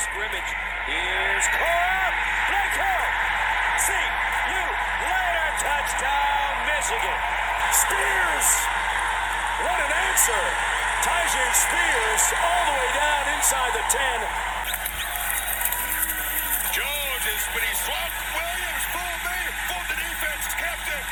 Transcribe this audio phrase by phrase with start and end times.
[0.00, 0.50] scrimmage.
[0.88, 2.04] Here's Cora.
[2.48, 3.06] Blake Hill.
[3.84, 4.06] See
[4.48, 4.64] you
[5.04, 5.48] later.
[5.60, 7.20] Touchdown, Michigan.
[7.76, 8.48] Spears.
[9.60, 10.44] What an answer.
[11.04, 14.00] Tyjae Spears all the way down inside the 10.
[16.72, 18.84] Jones is, but he swapped Williams.
[18.96, 19.40] Fooled me.
[19.68, 20.44] Fooled the defense.
[20.56, 21.04] Kept it.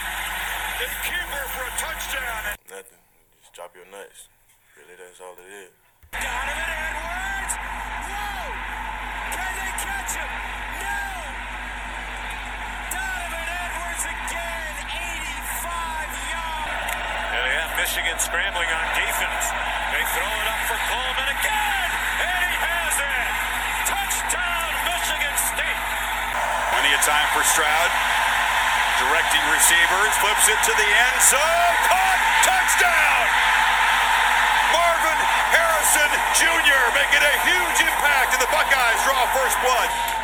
[0.80, 2.40] The keeper for a touchdown.
[2.72, 3.02] Nothing.
[3.36, 4.32] Just drop your nuts.
[4.80, 5.77] Really, that's all it is.
[18.08, 19.44] Michigan scrambling on defense.
[19.92, 21.88] They throw it up for Coleman again,
[22.24, 23.28] and he has it.
[23.84, 25.82] Touchdown, Michigan State.
[26.72, 27.90] Plenty of time for Stroud.
[28.96, 31.74] Directing receivers, flips it to the end zone.
[31.84, 33.24] Caught, touchdown.
[34.72, 35.20] Marvin
[35.52, 36.80] Harrison Jr.
[36.96, 40.17] making a huge impact, and the Buckeyes draw first blood.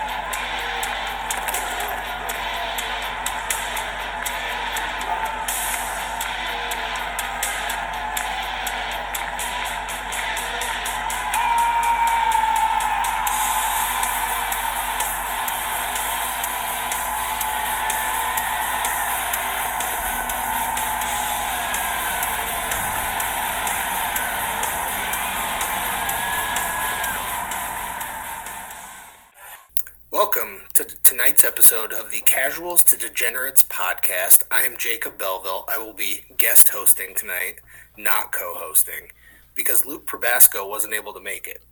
[32.55, 34.45] Casuals to Degenerates podcast.
[34.49, 35.65] I am Jacob Belville.
[35.69, 37.57] I will be guest hosting tonight,
[37.99, 39.11] not co hosting,
[39.57, 41.63] because Luke Probasco wasn't able to make it.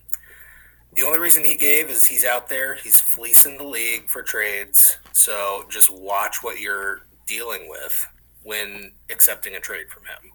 [0.95, 4.99] The only reason he gave is he's out there, he's fleecing the league for trades.
[5.13, 8.05] So just watch what you're dealing with
[8.43, 10.33] when accepting a trade from him.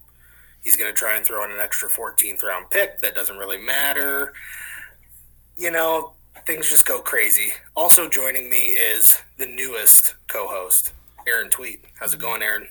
[0.64, 3.60] He's going to try and throw in an extra 14th round pick that doesn't really
[3.60, 4.32] matter.
[5.58, 6.14] You know,
[6.48, 7.52] things just go crazy.
[7.76, 10.94] Also joining me is the newest co-host,
[11.28, 11.80] Aaron Tweedt.
[12.00, 12.68] How's it going, Aaron?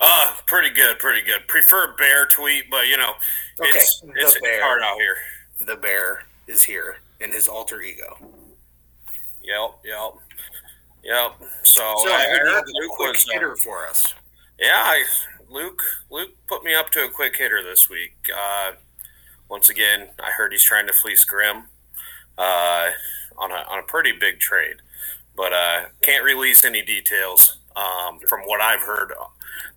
[0.00, 1.46] Uh, pretty good, pretty good.
[1.46, 3.12] Prefer bear Tweedt, but you know,
[3.60, 4.62] Okay, it's the it's bear.
[4.62, 5.16] hard out here.
[5.66, 8.16] The bear is here in his alter ego.
[9.42, 10.12] Yep, yep,
[11.04, 11.32] yep.
[11.62, 14.14] So, So I heard have a quick was, uh, hitter for us.
[14.58, 15.04] yeah, I,
[15.50, 18.14] Luke, Luke put me up to a quick hitter this week.
[18.34, 18.72] Uh,
[19.48, 21.64] once again, I heard he's trying to fleece Grimm,
[22.40, 22.90] uh,
[23.38, 24.76] on a on a pretty big trade,
[25.36, 27.58] but uh, can't release any details.
[27.76, 29.12] Um, from what I've heard,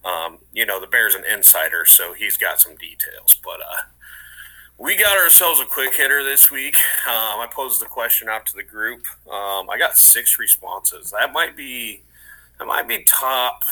[0.03, 3.84] um, you know, the Bear's an insider, so he's got some details, but uh.
[4.79, 6.75] We got ourselves a quick hitter this week.
[7.07, 9.06] Um, I posed the question out to the group.
[9.31, 11.12] Um, I got six responses.
[11.12, 12.01] That might be
[12.57, 13.63] that might be top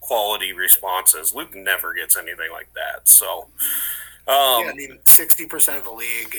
[0.00, 1.34] quality responses.
[1.34, 3.08] Luke never gets anything like that.
[3.08, 3.48] So,
[4.28, 6.36] um, yeah, I mean, sixty percent of the league,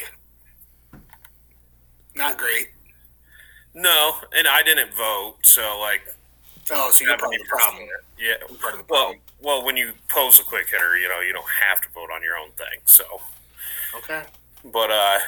[2.18, 2.70] not great.
[3.74, 5.36] no, and I didn't vote.
[5.44, 6.02] So, like,
[6.70, 7.88] Oh, so you're part of the problem.
[8.20, 8.34] Yeah.
[8.60, 11.48] Part of the Well, well, when you pose a quick hitter, you know, you don't
[11.62, 12.80] have to vote on your own thing.
[12.84, 13.06] So,
[13.96, 14.24] Okay.
[14.66, 15.20] but uh,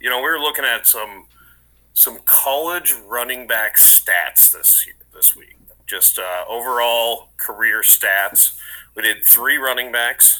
[0.00, 1.26] you know, we were looking at some
[1.94, 5.56] some college running back stats this this week.
[5.86, 8.52] Just uh, overall career stats.
[8.94, 10.38] We did three running backs,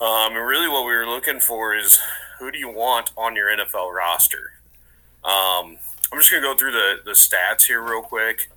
[0.00, 2.00] um, and really what we were looking for is
[2.40, 4.54] who do you want on your NFL roster.
[5.24, 5.78] Um,
[6.10, 8.50] I'm just gonna go through the the stats here real quick.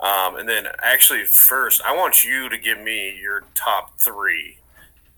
[0.00, 4.56] Um, and then, actually, first, I want you to give me your top three.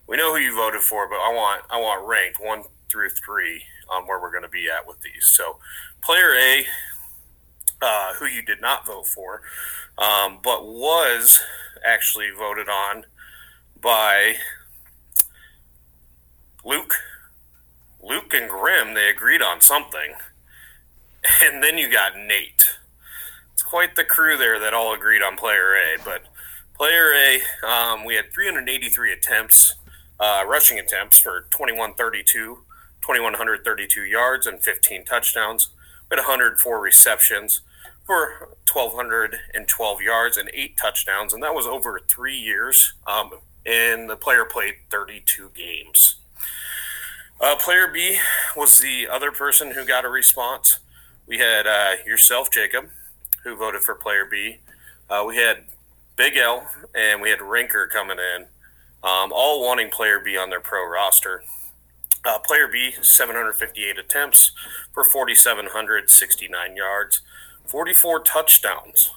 [0.09, 3.63] We know who you voted for, but I want I want ranked one through three
[3.89, 5.27] on where we're going to be at with these.
[5.27, 5.59] So,
[6.03, 6.67] player A,
[7.81, 9.43] uh, who you did not vote for,
[9.99, 11.41] um, but was
[11.85, 13.05] actually voted on
[13.81, 14.35] by
[16.65, 16.95] Luke.
[18.03, 20.15] Luke and Grim, they agreed on something.
[21.43, 22.65] And then you got Nate.
[23.53, 26.03] It's quite the crew there that all agreed on player A.
[26.05, 26.25] But
[26.77, 29.75] player A, um, we had 383 attempts,
[30.19, 32.65] uh, rushing attempts for 2132,
[33.03, 35.69] 2132 yards and 15 touchdowns.
[36.11, 37.63] We had 104 receptions
[38.05, 42.95] for 1212 yards and eight touchdowns, and that was over three years.
[43.07, 43.31] Um,
[43.65, 46.17] and the player played 32 games.
[47.41, 48.19] Uh, player B
[48.57, 50.79] was the other person who got a response.
[51.33, 52.91] We had uh, yourself, Jacob,
[53.43, 54.59] who voted for player B.
[55.09, 55.65] Uh, we had
[56.15, 58.43] Big L and we had Rinker coming in,
[59.03, 61.43] um, all wanting player B on their pro roster.
[62.23, 64.51] Uh, player B, 758 attempts
[64.93, 67.23] for 4,769 yards,
[67.65, 69.11] 44 touchdowns,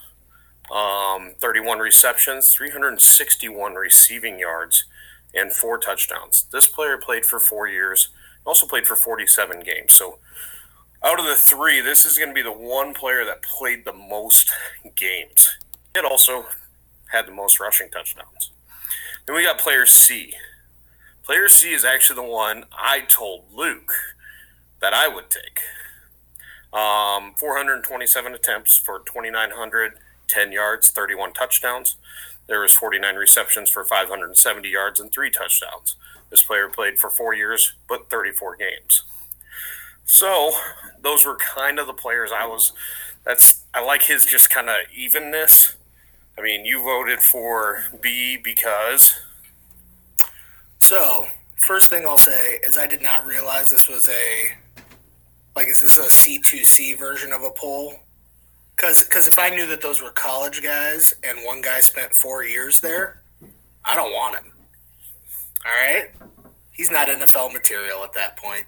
[0.72, 4.86] um, 31 receptions, 361 receiving yards,
[5.34, 6.46] and four touchdowns.
[6.54, 8.08] This player played for four years,
[8.46, 9.92] also played for 47 games.
[9.92, 10.20] So
[11.06, 13.94] out of the three, this is going to be the one player that played the
[13.94, 14.52] most
[14.96, 15.56] games.
[15.96, 16.46] It also
[17.12, 18.50] had the most rushing touchdowns.
[19.26, 20.34] Then we got player C.
[21.24, 23.92] Player C is actually the one I told Luke
[24.82, 25.60] that I would take.
[26.74, 29.94] Um, 427 attempts for 2,900,
[30.28, 31.98] 10 yards, 31 touchdowns.
[32.48, 35.96] There was 49 receptions for 570 yards and three touchdowns.
[36.32, 39.04] This player played for four years, but 34 games.
[40.06, 40.54] So
[41.02, 42.72] those were kind of the players I was.
[43.26, 45.76] That's I like his just kind of evenness.
[46.38, 49.16] I mean, you voted for B because
[50.78, 54.56] So, first thing I'll say is I did not realize this was a
[55.56, 57.96] like is this a C2C version of a poll?
[58.78, 62.44] Cuz cuz if I knew that those were college guys and one guy spent 4
[62.44, 63.22] years there,
[63.86, 64.52] I don't want him.
[65.66, 66.12] All right?
[66.72, 68.66] He's not NFL material at that point.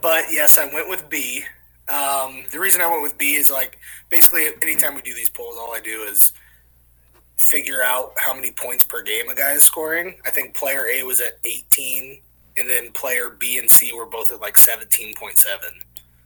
[0.00, 1.44] But yes, I went with B.
[1.88, 3.78] Um, the reason I went with B is like
[4.10, 6.32] basically anytime we do these polls, all I do is
[7.36, 10.16] figure out how many points per game a guy is scoring.
[10.26, 12.20] I think player A was at 18,
[12.56, 15.36] and then player B and C were both at like 17.7.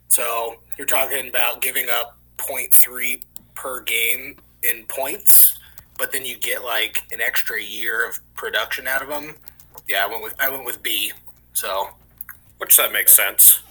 [0.09, 3.23] So you're talking about giving up 0.3
[3.55, 5.59] per game in points,
[5.99, 9.37] but then you get like an extra year of production out of them.
[9.89, 11.13] Yeah, I went with I went with B.
[11.53, 11.91] So
[12.61, 13.63] which that makes sense.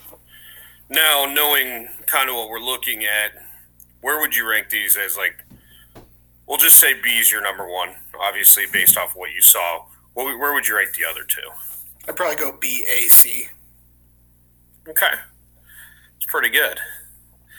[0.90, 3.32] Now, knowing kind of what we're looking at,
[4.02, 5.46] where would you rank these as like?
[6.48, 7.90] We'll just say B is your number one,
[8.20, 9.86] obviously based off what you saw.
[10.16, 11.48] What, where would you rank the other two?
[12.08, 13.48] I'd probably go B A C.
[14.88, 15.14] Okay,
[16.18, 16.80] it's pretty good.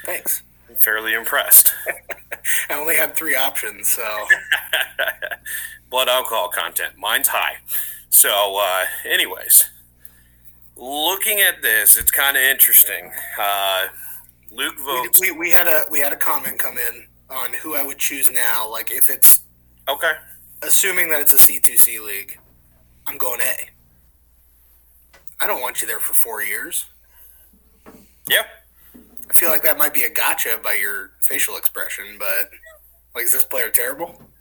[0.04, 0.42] Thanks.
[0.68, 1.72] I'm fairly impressed.
[2.70, 4.02] I only had three options, so
[5.90, 7.58] Blood alcohol content, mine's high.
[8.08, 9.68] So, uh, anyways,
[10.76, 13.10] looking at this, it's kind of interesting.
[13.40, 13.86] Uh,
[14.50, 15.20] Luke we, votes.
[15.20, 18.30] we, we had a we had a comment come in on who I would choose
[18.30, 18.68] now.
[18.70, 19.40] Like if it's
[19.88, 20.12] Okay.
[20.62, 22.38] assuming that it's a C two C league,
[23.06, 23.70] I'm going A.
[25.42, 26.86] I don't want you there for four years.
[28.28, 28.46] Yep.
[29.28, 32.50] I feel like that might be a gotcha by your facial expression, but
[33.14, 34.20] like is this player terrible?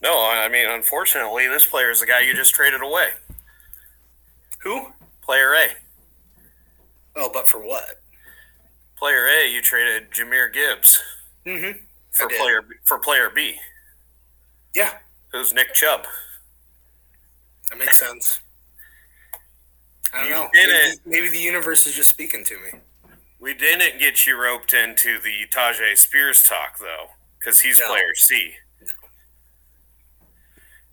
[0.00, 3.08] No, I mean, unfortunately, this player is the guy you just traded away.
[4.62, 4.92] Who?
[5.28, 5.68] Player A.
[7.16, 8.00] Oh, but for what?
[8.96, 11.02] Player A, you traded Jahmyr Gibbs
[11.46, 11.78] Mm-hmm.
[12.12, 13.56] for player for player B,
[14.74, 14.92] Yeah,
[15.32, 16.04] who's Nick Chubb.
[17.68, 18.40] that makes sense.
[20.14, 20.48] I don't You know.
[20.54, 22.80] maybe, maybe the universe is just speaking to me.
[23.38, 27.08] We didn't get you roped into the Tyjae Spears talk though,
[27.38, 27.86] because he's No.
[27.88, 28.54] player C.
[28.80, 28.92] No.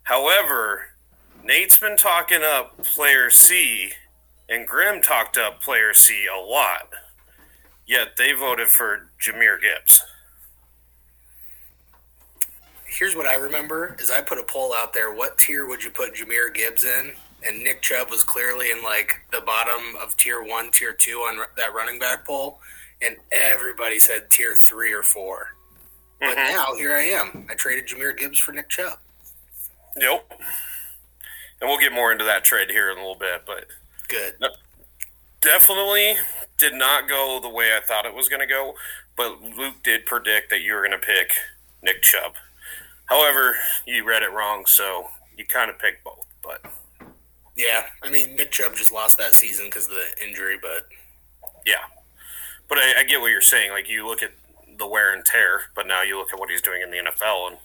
[0.04, 0.90] However,
[1.42, 3.92] Nate's been talking up player C,
[4.48, 6.92] and Grim talked up player C a lot.
[7.86, 10.02] Yet they voted for Jahmyr Gibbs.
[12.84, 15.14] Here's what I remember: is I put a poll out there.
[15.14, 17.12] What tier would you put Jahmyr Gibbs in?
[17.46, 21.38] And Nick Chubb was clearly in like the bottom of tier one, tier two on
[21.56, 22.58] that running back poll,
[23.02, 25.48] and everybody said tier three or 4
[26.20, 26.56] But mm-hmm.
[26.56, 27.46] now here I am.
[27.50, 28.98] I traded Jahmyr Gibbs for Nick Chubb.
[29.96, 30.32] Yep.
[31.60, 33.66] And we'll get more into that trade here in a little bit, but
[34.08, 34.34] Good.
[35.40, 36.14] definitely
[36.58, 38.74] did not go the way I thought it was going to go.
[39.16, 41.30] But Luke did predict that you were going to pick
[41.82, 42.34] Nick Chubb.
[43.06, 46.26] However, you read it wrong, so you kind of picked both.
[46.42, 46.60] But
[47.56, 50.86] Yeah, I mean Nick Chubb just lost that season because of the injury, but
[51.64, 51.86] yeah,
[52.68, 53.70] but I, I get what you're saying.
[53.70, 54.32] Like you look at
[54.78, 57.48] the wear and tear, but now you look at what he's doing in the NFL,
[57.48, 57.56] and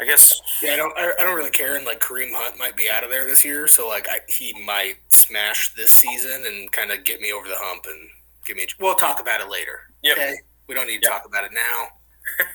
[0.00, 0.96] I guess yeah, I don't.
[0.96, 1.76] I, I don't really care.
[1.76, 4.54] And like Kareem Hunt might be out of there this year, so like I, he
[4.64, 8.08] might smash this season and kind of get me over the hump and
[8.46, 8.62] give me.
[8.62, 9.80] A, we'll talk about it later.
[10.02, 10.16] Yep.
[10.16, 10.34] Okay,
[10.68, 11.12] we don't need to Yep.
[11.12, 11.88] talk about it now.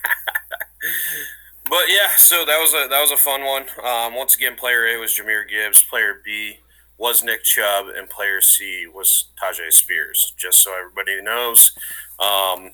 [1.67, 3.63] But yeah, so that was a that was a fun one.
[3.83, 6.59] Um, once again, player A was Jahmyr Gibbs, player B
[6.97, 10.33] was Nick Chubb, and player C was Tyjae Spears.
[10.37, 11.71] Just so everybody knows,
[12.19, 12.71] um,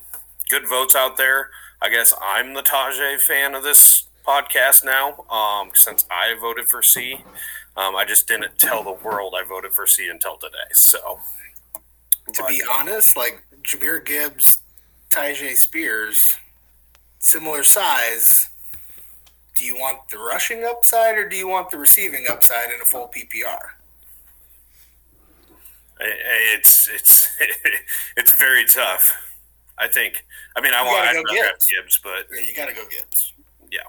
[0.50, 1.52] good votes out there.
[1.82, 6.82] I guess I'm the Tyjae fan of this podcast now, um, since I voted for
[6.84, 7.24] C.
[7.78, 10.58] Um, I just didn't tell the world I voted for C until today.
[10.74, 11.20] So,
[12.34, 14.60] To But- be honest, like Jahmyr Gibbs,
[15.10, 16.38] Tyjae Spears,
[17.20, 18.50] similar size.
[19.56, 22.86] Do you want the rushing upside or do you want the receiving upside in a
[22.86, 23.76] full PPR?
[26.00, 27.30] It's it's
[28.18, 29.12] it's very tough.
[29.78, 30.26] I think.
[30.56, 31.68] I mean, I You want I'd go Gibbs.
[31.68, 33.34] Gibbs, but Yeah, you got to go Gibbs.
[33.72, 33.82] yeah,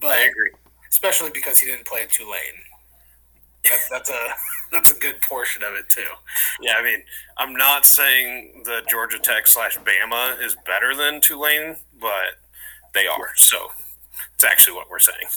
[0.00, 0.50] But I agree.
[0.90, 2.60] especially because he didn't play at Tulane.
[3.64, 4.28] That, that's a
[4.72, 6.04] that's a good portion of it too.
[6.60, 7.02] Yeah, I mean,
[7.36, 12.38] I'm not saying the Georgia Tech slash Bama is better than Tulane, but
[12.94, 13.30] they are.
[13.36, 13.70] So
[14.34, 15.28] it's actually what we're saying.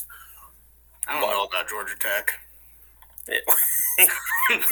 [1.08, 2.32] I don't know about Georgia Tech.
[3.28, 3.44] It-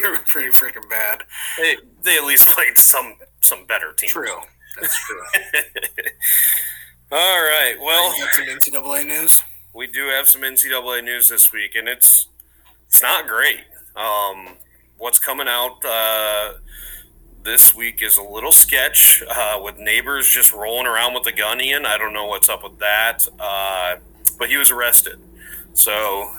[0.00, 1.22] They're pretty freaking bad.
[1.58, 4.12] they, they at least played some some better teams.
[4.12, 4.38] True.
[4.80, 5.20] That's true.
[7.12, 7.76] All right.
[7.78, 9.42] Well, got some NCAA news.
[9.74, 12.28] We do have some NCAA news this week, and it's
[12.86, 13.60] it's not great.
[13.96, 14.56] Um,
[14.98, 16.54] what's coming out uh,
[17.42, 21.60] this week is a little sketch uh, with neighbors just rolling around with a gun.
[21.60, 23.96] Ian, I don't know what's up with that, uh,
[24.38, 25.18] but he was arrested.
[25.72, 26.30] So,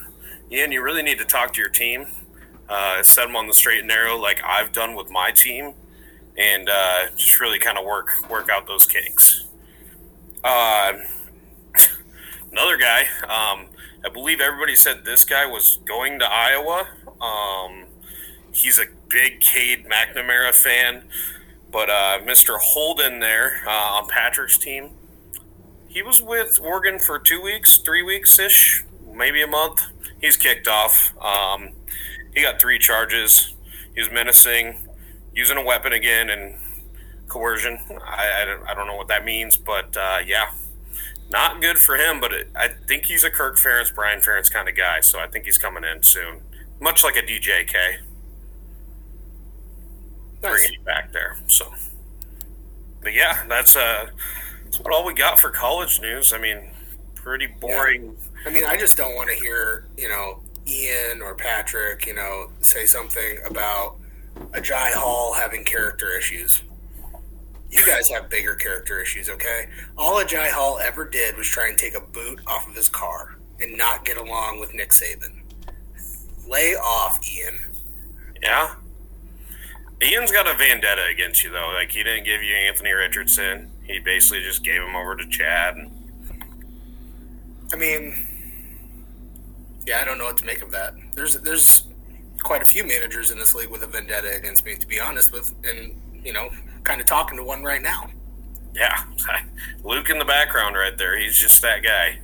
[0.51, 2.07] Ian, you really need to talk to your team,
[2.69, 5.73] uh, set them on the straight and narrow, like I've done with my team,
[6.37, 9.45] and uh, just really kind of work work out those kinks.
[10.43, 10.93] Uh,
[12.53, 13.01] another guy.
[13.23, 13.67] Um,
[14.05, 16.87] I believe everybody said this guy was going to Iowa.
[17.19, 17.85] Um,
[18.51, 21.05] he's a big Cade McNamara fan,
[21.71, 22.59] but uh, Mr.
[22.59, 24.91] Holden there uh, on Patrick's team,
[25.87, 29.87] he was with Oregon for two weeks, three weeks ish, maybe a month.
[30.21, 31.13] He's kicked off.
[31.21, 31.69] Um,
[32.35, 33.55] he got three charges.
[33.95, 34.87] He was menacing,
[35.33, 36.55] using a weapon again, and
[37.27, 37.79] coercion.
[38.05, 40.51] I, I, don't, I don't know what that means, but uh, yeah,
[41.33, 42.21] not good for him.
[42.21, 45.27] But it, I think he's a Kirk Ferentz, Brian Ferentz kind of guy, so I
[45.27, 46.41] think he's coming in soon,
[46.79, 47.97] much like a DJK,
[50.39, 51.37] bringing it back there.
[51.47, 51.73] So,
[53.01, 54.07] but yeah, that's uh,
[54.63, 56.31] that's all we got for college news.
[56.31, 56.71] I mean,
[57.15, 58.15] pretty boring.
[58.45, 62.49] I mean, I just don't want to hear, you know, Ian or Patrick, you know,
[62.61, 63.97] say something about
[64.51, 66.61] Ajay Hall having character issues.
[67.73, 69.67] You guys have bigger character issues, okay?
[69.97, 73.37] All Ajay Hall ever did was try and take a boot off of his car
[73.59, 75.41] and not get along with Nick Saban.
[76.47, 77.55] Lay off, Ian.
[78.43, 78.75] Yeah.
[80.03, 81.73] Ian's got a vendetta against you though.
[81.73, 83.71] Like he didn't give you Anthony Richardson.
[83.85, 85.75] He basically just gave him over to Chad.
[87.71, 88.27] I mean,
[89.87, 90.93] yeah, I don't know what to make of that.
[91.15, 91.87] There's there's
[92.43, 95.31] quite a few managers in this league with a vendetta against me, to be honest
[95.31, 96.49] with, and you know,
[96.83, 98.09] kind of talking to one right now.
[98.75, 99.03] Yeah,
[99.83, 101.17] Luke in the background right there.
[101.17, 102.19] He's just that guy.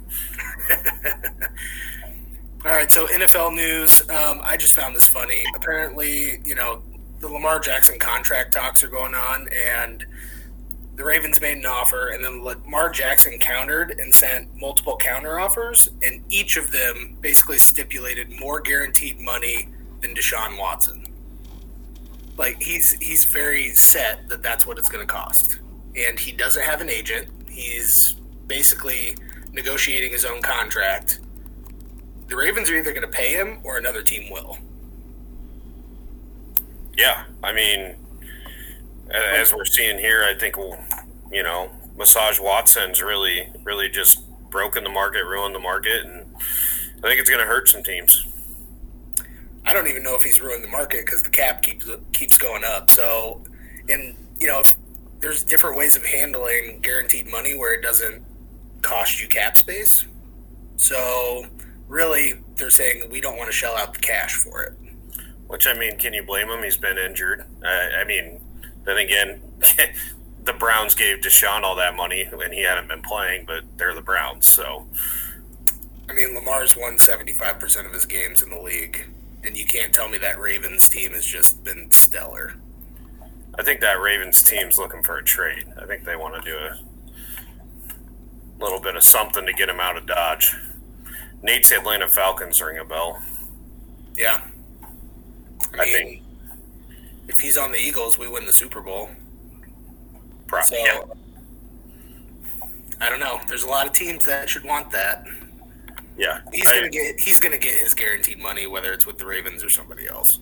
[2.66, 4.02] All right, so NFL news.
[4.10, 5.44] Um, I just found this funny.
[5.56, 6.82] Apparently, you know,
[7.22, 10.06] the Lamar Jackson contract talks are going on, and
[10.96, 15.90] the Ravens made an offer, and then Lamar Jackson countered and sent multiple counter offers,
[16.04, 19.70] and each of them basically stipulated more guaranteed money
[20.02, 20.99] than Deshaun Watson.
[22.40, 25.60] Like he's he's very set that that's what it's going to cost,
[25.98, 27.28] and he doesn't have an agent.
[27.50, 28.16] He's
[28.48, 29.18] basically
[29.52, 31.20] negotiating his own contract.
[32.28, 34.58] The Ravens are either going to pay him or another team will.
[36.98, 37.98] Yeah, I mean,
[39.14, 44.90] as we're seeing here, I think you know, Massage Watson's really, really just broken the
[44.90, 46.34] market, ruined the market, and
[47.00, 48.26] I think it's going to hurt some teams.
[49.70, 52.64] I don't even know if he's ruined the market because the cap keeps keeps going
[52.64, 52.90] up.
[52.90, 53.44] So,
[53.88, 54.64] and you know,
[55.20, 58.24] there's different ways of handling guaranteed money where it doesn't
[58.82, 60.06] cost you cap space.
[60.78, 61.46] So,
[61.88, 64.74] really, they're saying we don't want to shell out the cash for it.
[65.46, 66.64] Which I mean, can you blame him?
[66.64, 67.46] He's been injured.
[67.64, 68.42] Uh, I mean,
[68.86, 69.40] then again,
[70.46, 74.02] the Browns gave Deshaun all that money and he hadn't been playing, but they're the
[74.02, 74.88] Browns, so.
[76.10, 79.06] I mean, Lamar's won seventy five percent of his games in the league,
[79.44, 82.56] and you can't tell me that Ravens team has just been stellar.
[83.58, 85.66] I think that Ravens team's looking for a trade.
[85.82, 86.78] I think they want to do a
[88.64, 90.56] little bit of something to get him out of Dodge.
[91.42, 93.22] Nate's Atlanta Falcons ring a bell.
[94.16, 94.42] Yeah.
[95.74, 96.22] I, I mean, think-
[97.28, 99.10] if he's on the Eagles, we win the Super Bowl.
[100.48, 101.02] Pro- So yeah.
[103.00, 103.40] I don't know.
[103.48, 105.26] There's a lot of teams that should want that.
[106.20, 106.42] Yeah.
[106.54, 109.64] He's I- gonna get he's gonna get his guaranteed money whether it's with the Ravens
[109.64, 110.40] or somebody else.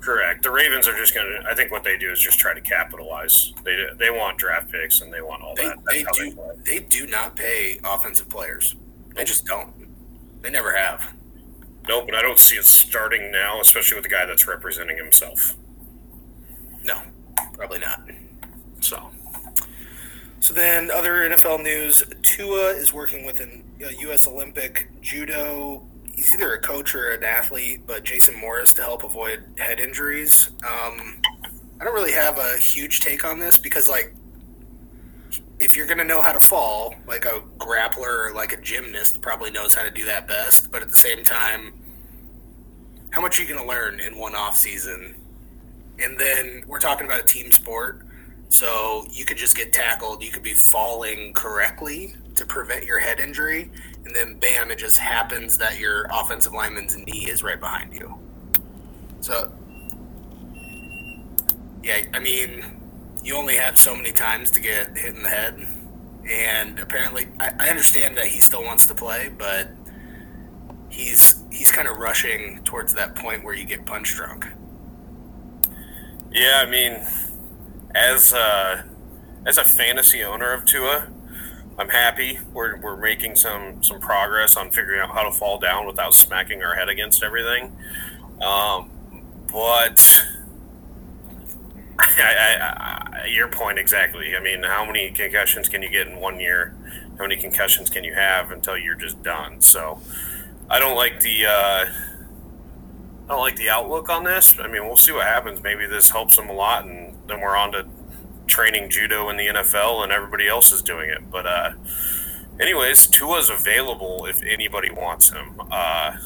[0.00, 0.42] Correct.
[0.42, 1.46] The Ravens are just going to.
[1.50, 3.52] I think what they do is just try to capitalize.
[3.64, 5.76] They they want draft picks and they want all They that.
[5.84, 6.50] That's they do play.
[6.64, 8.74] they do not pay offensive players.
[9.14, 9.74] They just don't.
[10.42, 11.12] They never have.
[11.86, 15.54] No, but I don't see it starting now, especially with the guy that's representing himself.
[16.82, 17.02] No,
[17.52, 18.00] probably not.
[18.80, 19.10] So,
[20.40, 24.26] so then other NFL news: Tua is working with an U.S.
[24.26, 25.86] Olympic judo.
[26.12, 30.50] He's either a coach or an athlete, but Jason Morris to help avoid head injuries.
[30.62, 31.20] Um,
[31.80, 34.14] I don't really have a huge take on this because, like,
[35.58, 39.50] if you're gonna know how to fall, like a grappler or like a gymnast probably
[39.50, 40.70] knows how to do that best.
[40.70, 41.72] But at the same time,
[43.10, 45.16] how much are you going to learn in one off season?
[46.02, 48.06] And then we're talking about a team sport,
[48.48, 50.22] so you could just get tackled.
[50.22, 53.70] You could be falling correctly to prevent your head injury,
[54.04, 58.18] and then bam, it just happens that your offensive lineman's knee is right behind you.
[59.20, 59.52] So,
[61.82, 62.64] yeah, I mean,
[63.22, 65.68] you only have so many times to get hit in the head,
[66.28, 69.68] and apparently, I, I understand that he still wants to play, but
[70.88, 74.46] he's he's kind of rushing towards that point where you get punch drunk.
[76.32, 77.06] Yeah, I mean,
[77.94, 78.84] as a,
[79.44, 81.08] as a fantasy owner of Tua,
[81.80, 85.86] I'm happy we're, we're making some some progress on figuring out how to fall down
[85.86, 87.74] without smacking our head against everything.
[88.42, 88.90] Um,
[89.50, 90.26] but
[91.98, 94.36] I, I, I, your point exactly.
[94.36, 96.74] I mean, how many concussions can you get in one year?
[97.16, 99.62] How many concussions can you have until you're just done?
[99.62, 100.02] So,
[100.68, 101.86] I don't like the uh,
[103.24, 104.54] I don't like the outlook on this.
[104.60, 105.62] I mean, we'll see what happens.
[105.62, 107.86] Maybe this helps them a lot, and then we're on to
[108.50, 111.30] training judo in the NFL, and everybody else is doing it.
[111.30, 111.72] But, uh,
[112.60, 115.60] anyways, Tua's available if anybody wants him.
[115.70, 116.16] Uh,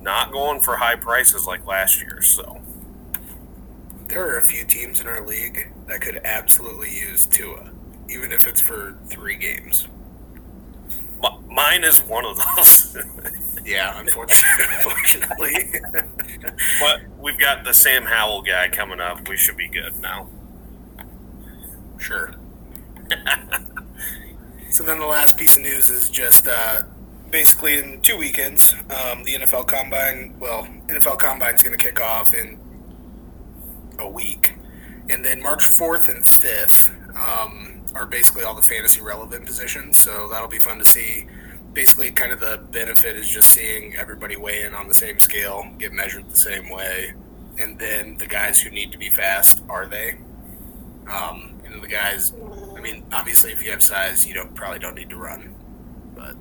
[0.00, 2.60] not going for high prices like last year, so
[4.08, 7.70] there are a few teams in our league that could absolutely use Tua,
[8.08, 9.88] even if it's for three games.
[11.24, 12.96] M- mine is one of those.
[13.64, 15.72] yeah, unfortunately.
[16.80, 19.26] but we've got the Sam Howell guy coming up.
[19.28, 20.28] We should be good now.
[21.98, 22.34] Sure.
[24.70, 26.82] so then the last piece of news is just uh,
[27.30, 30.34] basically in two weekends, um, the NFL Combine.
[30.38, 32.58] Well, NFL Combine is going to kick off in
[33.98, 34.54] a week,
[35.08, 39.96] and then March fourth and fifth um, are basically all the fantasy relevant positions.
[39.98, 41.26] So that'll be fun to see.
[41.72, 45.68] Basically, kind of the benefit is just seeing everybody weigh in on the same scale,
[45.78, 47.14] get measured the same way,
[47.58, 50.18] and then the guys who need to be fast are they?
[51.10, 52.32] Um, the guys,
[52.76, 55.54] I mean, obviously, if you have size, you don't probably don't need to run,
[56.14, 56.36] but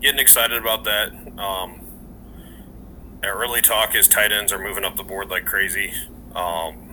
[0.00, 1.12] getting excited about that.
[1.38, 1.80] Um,
[3.24, 5.92] early talk is tight ends are moving up the board like crazy.
[6.34, 6.92] Um,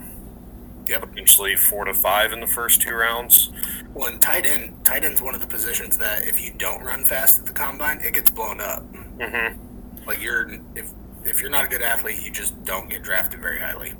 [0.89, 1.01] Yep.
[1.01, 3.51] Potentially four to five in the first two rounds.
[3.93, 7.05] Well, and tight end, tight end's one of the positions that if you don't run
[7.05, 8.83] fast at the combine, it gets blown up.
[9.19, 10.07] Mm-hmm.
[10.07, 10.91] Like you're, if
[11.23, 13.93] if you're not a good athlete, you just don't get drafted very highly.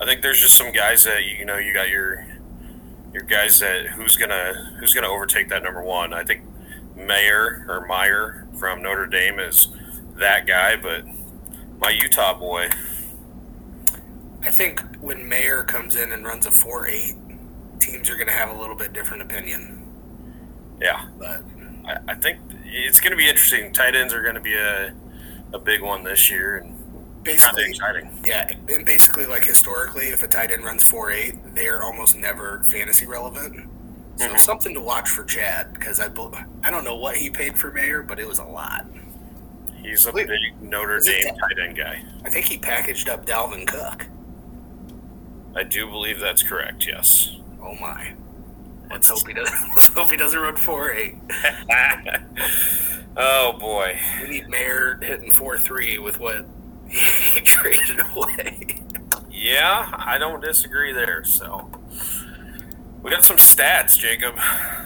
[0.00, 2.24] I think there's just some guys that you know you got your
[3.12, 6.12] your guys that who's gonna who's gonna overtake that number one.
[6.12, 6.42] I think
[6.96, 9.68] Mayer or Meyer from Notre Dame is
[10.16, 11.04] that guy, but
[11.80, 12.68] my Utah boy.
[14.42, 17.14] I think when Mayer comes in and runs a four eight,
[17.80, 19.84] teams are going to have a little bit different opinion.
[20.80, 21.42] Yeah, but
[21.86, 23.72] I, I think it's going to be interesting.
[23.72, 24.94] Tight ends are going to be a
[25.52, 26.77] a big one this year, and
[27.36, 28.20] basically exciting.
[28.24, 32.16] Yeah, and basically, like historically, if a tight end runs four eight, they are almost
[32.16, 33.68] never fantasy relevant.
[34.16, 34.36] So Mm-hmm.
[34.38, 36.06] something to watch for Chad because I
[36.64, 38.84] I don't know what he paid for Mayer, but it was a lot.
[39.80, 42.02] He's a Wait, big Notre Dame that- tight end guy.
[42.24, 44.06] I think he packaged up Dalvin Cook.
[45.54, 46.84] I do believe that's correct.
[46.86, 47.36] Yes.
[47.62, 48.12] Oh my!
[48.90, 49.68] Let's hope he doesn't.
[49.76, 51.14] Let's hope he doesn't run four eight.
[53.16, 53.98] oh boy.
[54.22, 56.44] We need Mayer hitting four three with what
[56.88, 58.80] he traded away.
[59.30, 61.24] Yeah, I don't disagree there.
[61.24, 61.70] So
[63.02, 64.36] we got some stats, Jacob.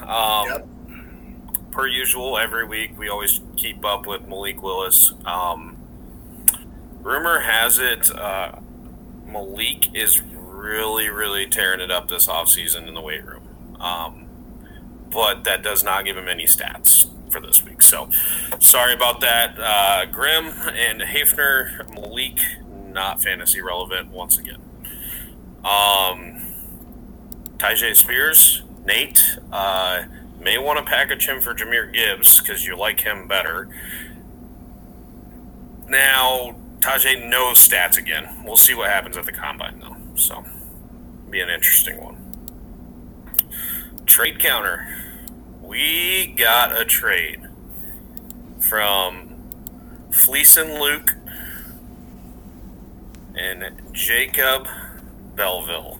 [0.08, 0.68] Um, Yep.
[1.72, 5.14] Per usual, every week we always keep up with Malik Willis.
[5.24, 5.78] Um,
[7.00, 8.58] rumor has it uh,
[9.24, 13.48] Malik is really, really tearing it up this offseason in the weight room.
[13.80, 14.26] Um,
[15.10, 17.82] but that does not give him any stats for this week.
[17.82, 18.10] So
[18.60, 19.58] sorry about that.
[19.58, 22.38] Uh, Grimm and Hafner, Malik,
[22.92, 24.60] not fantasy relevant once again.
[25.64, 26.42] Um,
[27.56, 30.04] Tyjae Spears, Nate, uh,
[30.40, 33.68] may want to package him for Jahmyr Gibbs because you like him better.
[35.88, 38.42] Now, Tyjae knows stats again.
[38.44, 39.96] We'll see what happens at the combine, though.
[40.16, 40.44] So,
[41.30, 42.16] be an interesting one.
[44.04, 45.01] Trade counter.
[45.72, 47.48] We got a trade
[48.60, 49.36] from
[50.10, 51.14] Fleeson Luke
[53.34, 54.68] and Jacob
[55.34, 55.98] Belleville.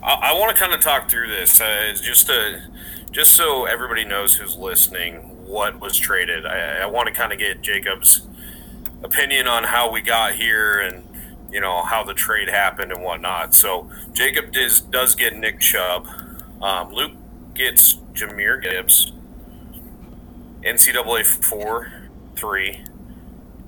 [0.00, 2.68] I, I want to kind of talk through this, uh, just to,
[3.10, 6.46] just so everybody knows who's listening what was traded.
[6.46, 8.28] I, I want to kind of get Jacob's
[9.02, 11.04] opinion on how we got here and
[11.50, 13.54] you know how the trade happened and whatnot.
[13.54, 16.06] So Jacob does does get Nick Chubb.
[16.62, 17.16] Um, Luke
[17.54, 19.12] gets Jahmyr Gibbs.
[20.62, 21.90] NCAA four,
[22.36, 22.84] three,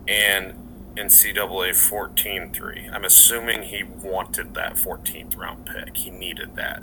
[0.07, 0.55] and
[0.97, 2.89] NCAA 14 3.
[2.93, 5.97] I'm assuming he wanted that 14th round pick.
[5.97, 6.83] He needed that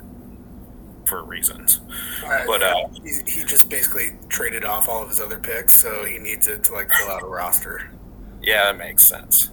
[1.06, 1.80] for reasons.
[2.24, 6.04] Uh, But, uh, he, he just basically traded off all of his other picks, so
[6.04, 7.90] he needs it to like fill out a roster.
[8.42, 9.50] Yeah, that makes sense.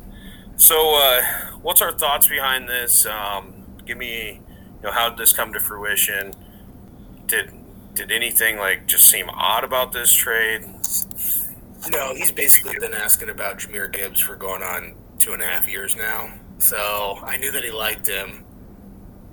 [0.56, 1.21] So, uh,
[1.62, 3.06] what's our thoughts behind this?
[3.06, 3.53] Um,
[3.86, 6.34] give me, you know, how did this come to fruition?
[7.27, 7.51] Did
[7.97, 10.63] did anything like just seem odd about this trade?
[11.89, 15.67] No, he's basically been asking about Jahmyr Gibbs for going on two and a half
[15.67, 16.31] years now.
[16.60, 18.45] So I knew that he liked him.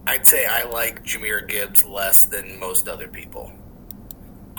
[0.07, 3.53] I'd say I like Jahmyr Gibbs less than most other people.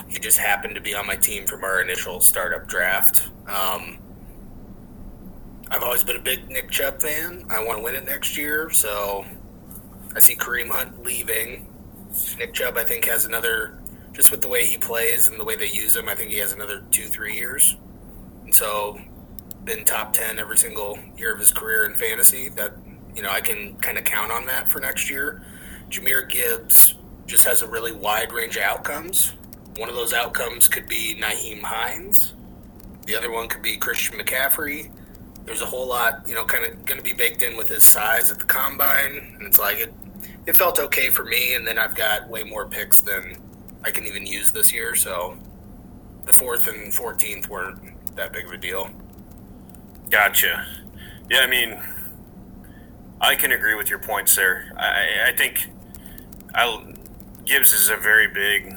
[0.08, 3.28] He just happened to be on my team from our initial startup draft.
[3.48, 3.98] Um,
[5.70, 7.44] I've always been a big Nick Chubb fan.
[7.50, 9.24] I want to win it next year, so
[10.14, 11.66] I see Kareem Hunt leaving.
[12.38, 13.78] Nick Chubb, I think, has another,
[14.16, 16.38] just with the way he plays and the way they use him, I think he
[16.38, 17.76] has another two, three years.
[18.44, 18.98] And so,
[19.64, 22.48] been top 10 every single year of his career in fantasy.
[22.48, 22.72] That,
[23.14, 25.42] you know, I can kind of count on that for next year.
[25.90, 26.94] Jahmyr Gibbs
[27.26, 29.34] just has a really wide range of outcomes.
[29.76, 32.32] One of those outcomes could be Nyheim Hines,
[33.04, 34.90] the other one could be Christian McCaffrey.
[35.44, 37.84] There's a whole lot, you know, kind of going to be baked in with his
[37.84, 39.34] size at the combine.
[39.36, 39.94] And it's like, it,
[40.46, 41.54] it felt okay for me.
[41.54, 43.36] And then I've got way more picks than
[43.84, 44.94] I can even use this year.
[44.94, 45.36] So
[46.24, 48.90] the fourth and 14th weren't that big of a deal.
[50.10, 50.66] Gotcha.
[51.30, 51.80] Yeah, I mean,
[53.20, 54.72] I can agree with your points there.
[54.76, 55.68] I, I think
[56.54, 56.92] I,
[57.44, 58.72] Gibbs is a very big.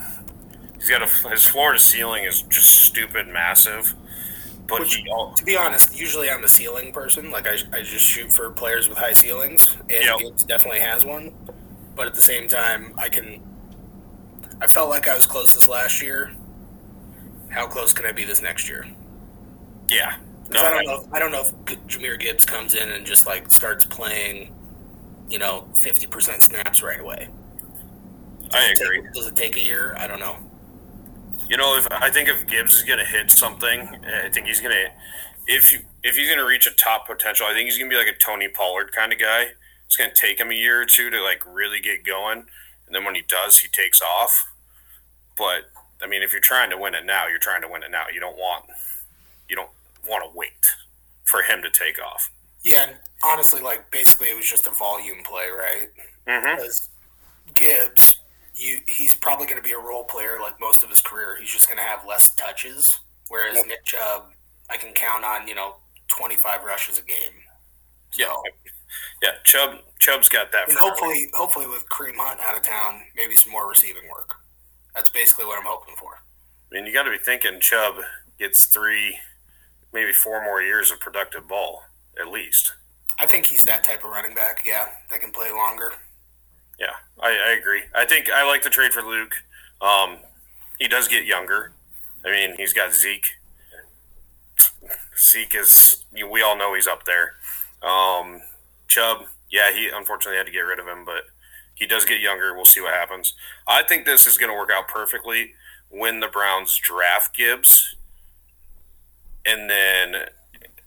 [0.77, 3.93] He's got a his floor to ceiling is just stupid massive,
[4.67, 7.31] but Which- he To be honest, usually I'm a ceiling person.
[7.31, 10.19] Like I, I just shoot for players with high ceilings, and Yep.
[10.19, 11.33] Gibbs definitely has one.
[11.95, 13.41] But at the same time, I can.
[14.61, 16.33] I felt like I was close this last year.
[17.49, 18.85] How close can I be this next year?
[19.89, 20.17] yeah.
[20.51, 21.01] 'Cause I don't know.
[21.01, 21.51] If, I don't know if
[21.87, 24.51] Jahmyr Gibbs comes in and just like starts playing,
[25.29, 27.29] you know, fifty percent snaps right away.
[28.53, 29.01] I Does it agree.
[29.03, 29.95] Take, does it take a year?
[29.97, 30.37] I don't know.
[31.49, 34.61] You know, if I think if Gibbs is going to hit something, I think he's
[34.61, 34.91] going to.
[35.47, 37.93] If you if he's going to reach a top potential, I think he's going to
[37.93, 39.47] be like a Tony Pollard kind of guy.
[39.85, 42.45] It's going to take him a year or two to like really get going,
[42.87, 44.47] and then when he does, he takes off.
[45.39, 45.71] But
[46.03, 48.03] I mean, if you're trying to win it now, you're trying to win it now.
[48.13, 48.65] You don't want
[49.47, 49.71] you don't
[50.07, 50.67] want to wait
[51.23, 52.29] for him to take off.
[52.63, 55.87] Yeah, and honestly, like basically, it was just a volume play, right?
[56.27, 56.57] Mm-hmm.
[56.57, 56.89] Because
[57.55, 58.17] Gibbs,
[58.53, 61.37] you he's probably going to be a role player like most of his career.
[61.39, 62.99] He's just going to have less touches,
[63.29, 64.25] whereas Nick Chubb,
[64.69, 65.77] I can count on you know
[66.09, 67.39] twenty five rushes a game.
[68.13, 68.35] Yeah,
[69.23, 69.29] yeah.
[69.45, 70.67] Chubb Chubb's got that.
[70.67, 74.35] And hopefully, hopefully with Kareem Hunt out of town, maybe some more receiving work.
[74.95, 76.21] That's basically what I'm hoping for.
[76.71, 77.95] I mean, you got to be thinking Chubb
[78.37, 79.17] gets three,
[79.93, 81.83] maybe four more years of productive ball
[82.19, 82.73] at least.
[83.19, 84.61] I think he's that type of running back.
[84.65, 85.91] Yeah, that can play longer.
[86.79, 87.81] Yeah, I, I agree.
[87.93, 89.33] I think I like the trade for Luke.
[89.81, 90.19] Um,
[90.79, 91.73] he does get younger.
[92.25, 93.25] I mean, he's got Zeke.
[95.17, 97.33] Zeke is, we all know he's up there.
[97.81, 98.41] Um,
[98.87, 101.23] Chubb, yeah, he unfortunately had to get rid of him, but
[101.79, 102.53] he does get younger.
[102.53, 103.33] We'll see what happens.
[103.67, 105.53] I think this is going to work out perfectly
[105.89, 107.95] when the Browns draft Gibbs,
[109.45, 110.25] and then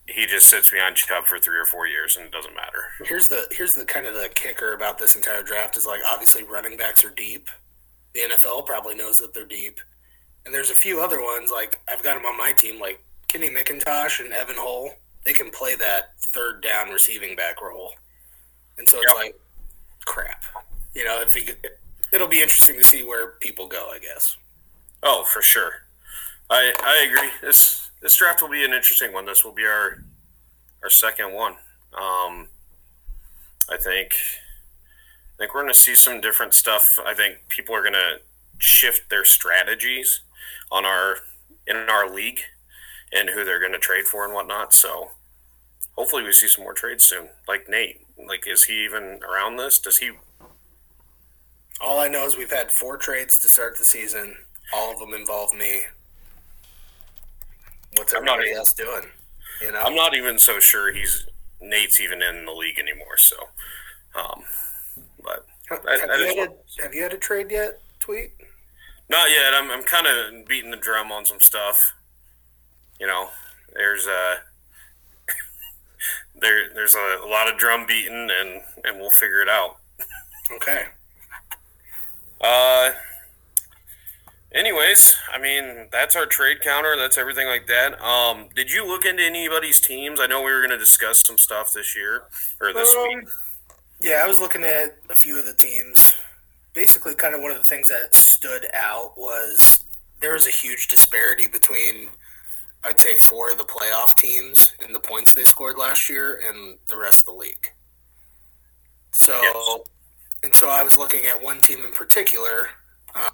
[0.06, 2.84] he just sits behind Chubb for three or four years, and it doesn't matter.
[3.04, 6.42] Here's the here's the kind of the kicker about this entire draft is like obviously
[6.44, 7.48] running backs are deep.
[8.14, 9.80] The NFL probably knows that they're deep,
[10.44, 13.48] and there's a few other ones like I've got them on my team like Kenny
[13.48, 14.90] McIntosh and Evan Hull.
[15.24, 17.92] They can play that third down receiving back role,
[18.76, 19.16] and so it's Yep.
[19.16, 19.40] like
[20.04, 20.44] crap.
[20.94, 21.48] You know, if he,
[22.12, 23.90] it'll be interesting to see where people go.
[23.94, 24.36] I guess.
[25.02, 25.84] Oh, for sure.
[26.50, 27.30] I I agree.
[27.40, 29.26] This this draft will be an interesting one.
[29.26, 30.02] This will be our
[30.82, 31.52] our second one.
[31.94, 32.48] Um,
[33.70, 34.12] I think
[35.34, 36.98] I think we're going to see some different stuff.
[37.04, 38.20] I think people are going to
[38.58, 40.20] shift their strategies
[40.70, 41.16] on our
[41.66, 42.40] in our league
[43.12, 44.74] and who they're going to trade for and whatnot.
[44.74, 45.10] So
[45.96, 47.28] hopefully we see some more trades soon.
[47.46, 49.78] Like Nate, like is he even around this?
[49.78, 50.10] Does he?
[51.80, 54.36] All I know is we've had four trades to start the season.
[54.72, 55.82] All of them involve me.
[57.96, 59.10] What's everybody even- else doing?
[59.60, 61.26] You know, I'm not even so sure he's
[61.60, 63.16] Nate's even in the league anymore.
[63.16, 63.36] So,
[64.14, 64.42] um,
[65.22, 67.80] but Have, that- have that you had a, have you had a trade yet?
[68.00, 68.30] Tweedt.
[69.08, 69.54] Not yet.
[69.54, 71.92] I'm, I'm kind of beating the drum on some stuff.
[72.98, 73.28] You know,
[73.74, 74.36] there's a
[76.40, 79.76] there there's a, a lot of drum beating, and and we'll figure it out.
[80.50, 80.86] Okay.
[82.42, 82.92] Uh,
[84.52, 86.96] anyways, I mean, that's our trade counter.
[86.96, 88.00] That's everything like that.
[88.02, 90.20] Um, did you look into anybody's teams?
[90.20, 92.24] I know we were going to discuss some stuff this year
[92.60, 93.28] or this Um, week.
[94.00, 96.14] Yeah, I was looking at a few of the teams.
[96.74, 99.84] Basically, kind of one of the things that stood out was
[100.20, 102.08] there was a huge disparity between,
[102.84, 106.78] I'd say, four of the playoff teams in the points they scored last year and
[106.88, 107.72] the rest of the league.
[109.12, 109.78] So, Yes.
[110.42, 112.68] And so I was looking at one team in particular.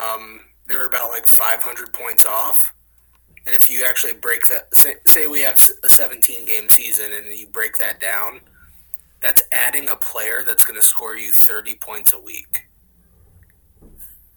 [0.05, 2.75] Um, they were about like 500 points off.
[3.47, 7.27] And if you actually break that, say, say we have a 17 game season and
[7.27, 8.41] you break that down,
[9.23, 12.69] that's adding a player that's going to score you 30 points a week.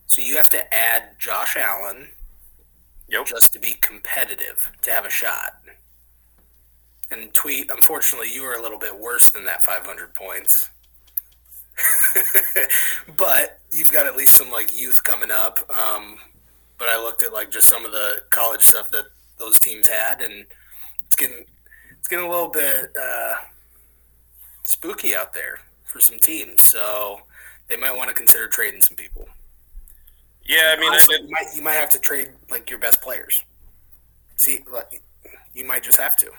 [0.07, 2.07] So you have to add Josh Allen
[3.11, 3.25] Yep.
[3.25, 5.61] just to be competitive, to have a shot.
[7.11, 10.69] And Tweedt, unfortunately, you were a little bit worse than that 500 points.
[13.17, 15.59] but you've got at least some like youth coming up.
[15.71, 16.17] Um,
[16.77, 19.05] but I looked at like just some of the college stuff that
[19.37, 20.45] those teams had, and
[21.05, 21.45] it's getting
[21.97, 23.35] it's getting a little bit uh,
[24.63, 26.63] spooky out there for some teams.
[26.63, 27.21] So
[27.67, 29.27] they might want to consider trading some people.
[30.45, 33.01] Yeah, I mean, I Honestly, you might you might have to trade like your best
[33.01, 33.43] players.
[34.37, 35.01] See, like,
[35.53, 36.31] you might just have to.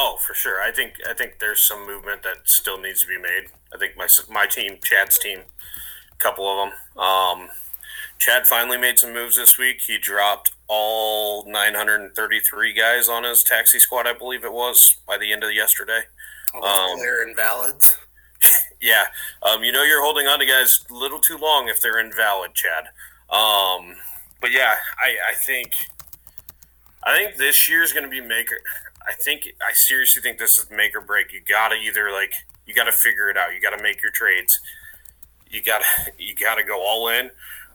[0.00, 0.62] Oh, for sure.
[0.62, 3.46] I think I think there's some movement that still needs to be made.
[3.74, 5.40] I think my my team, Chad's team,
[6.12, 7.02] a couple of them.
[7.02, 7.48] Um,
[8.16, 9.80] Chad finally made some moves this week.
[9.80, 15.32] He dropped all 933 guys on his taxi squad, I believe it was, by the
[15.32, 16.02] end of yesterday.
[16.54, 17.98] All Um, player invalids.
[18.80, 19.06] Yeah,
[19.42, 22.54] um, you know you're holding on to guys a little too long if they're invalid,
[22.54, 22.84] Chad.
[23.28, 23.96] Um,
[24.40, 25.72] but yeah, I, I think
[27.02, 28.50] I think this year is going to be make.
[29.08, 31.32] I think I seriously think this is make or break.
[31.32, 32.34] You got to either like
[32.66, 33.54] you got to figure it out.
[33.54, 34.60] You got to make your trades.
[35.50, 37.30] You got to you got to go all in,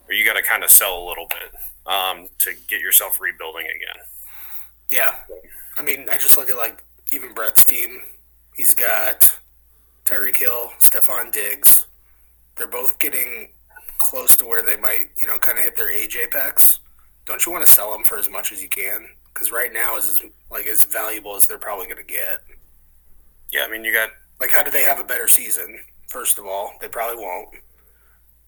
[0.08, 3.66] or you got to kind of sell a little bit um, to get yourself rebuilding
[3.66, 4.02] again.
[4.88, 5.14] Yeah,
[5.78, 8.00] I mean, I just look at like even Brett's team.
[8.54, 9.28] He's got
[10.04, 11.86] Tyreek Hill, Stefon Diggs.
[12.56, 13.48] They're both getting
[13.98, 16.78] close to where they might, you know, kind of hit their age apex.
[17.26, 19.08] Don't you want to sell them for as much as you can?
[19.34, 20.20] Because right now is as,
[20.50, 22.44] like as valuable as they're probably going to get.
[23.52, 25.80] Yeah, I mean you got Like, how do they have a better season?
[26.08, 27.48] First of all, they probably won't.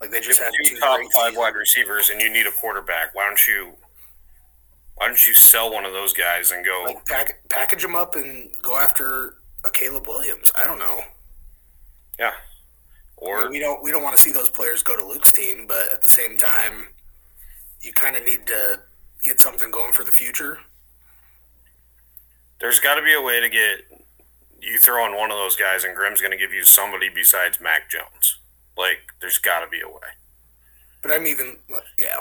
[0.00, 3.14] Like they just had two top five wide receivers, and you need a quarterback.
[3.14, 3.72] Why don't you?
[4.96, 6.84] Why don't you sell one of those guys and go?
[6.86, 10.52] Like pack, package them up and go after a Caleb Williams.
[10.54, 11.00] I don't know.
[12.18, 12.32] yeah, I
[13.16, 15.66] or mean, we don't we don't want to see those players go to Luke's team,
[15.66, 16.88] but at the same time,
[17.80, 18.80] you kind of need to
[19.24, 20.58] get something going for the future.
[22.60, 23.80] There's got to be a way to get
[24.60, 27.60] you throw in one of those guys, and Grimm's going to give you somebody besides
[27.60, 28.38] Mac Jones.
[28.76, 30.00] Like, there's got to be a way.
[31.02, 31.58] But I'm even
[31.98, 32.18] yeah.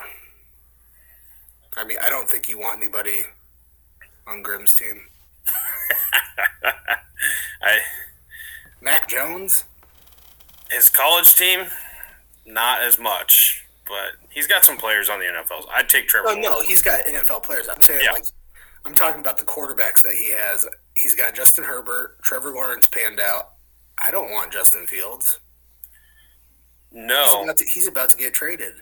[1.76, 3.24] I mean, I don't think you want anybody
[4.26, 5.00] on Grimm's team.
[7.62, 7.78] I
[8.80, 9.64] Mac Jones.
[10.70, 11.66] his college team,
[12.46, 15.66] not as much, but he's got some players on the NFL.
[15.74, 16.28] I'd take Trevor.
[16.30, 17.68] Oh no, he's got NFL players.
[17.68, 18.12] I'm saying Yeah.
[18.12, 18.24] like
[18.86, 20.66] I'm talking about the quarterbacks that he has.
[20.94, 23.50] He's got Justin Herbert, Trevor Lawrence panned out.
[24.02, 25.40] I don't want Justin Fields.
[26.92, 28.74] He's No, about to, he's about to get traded.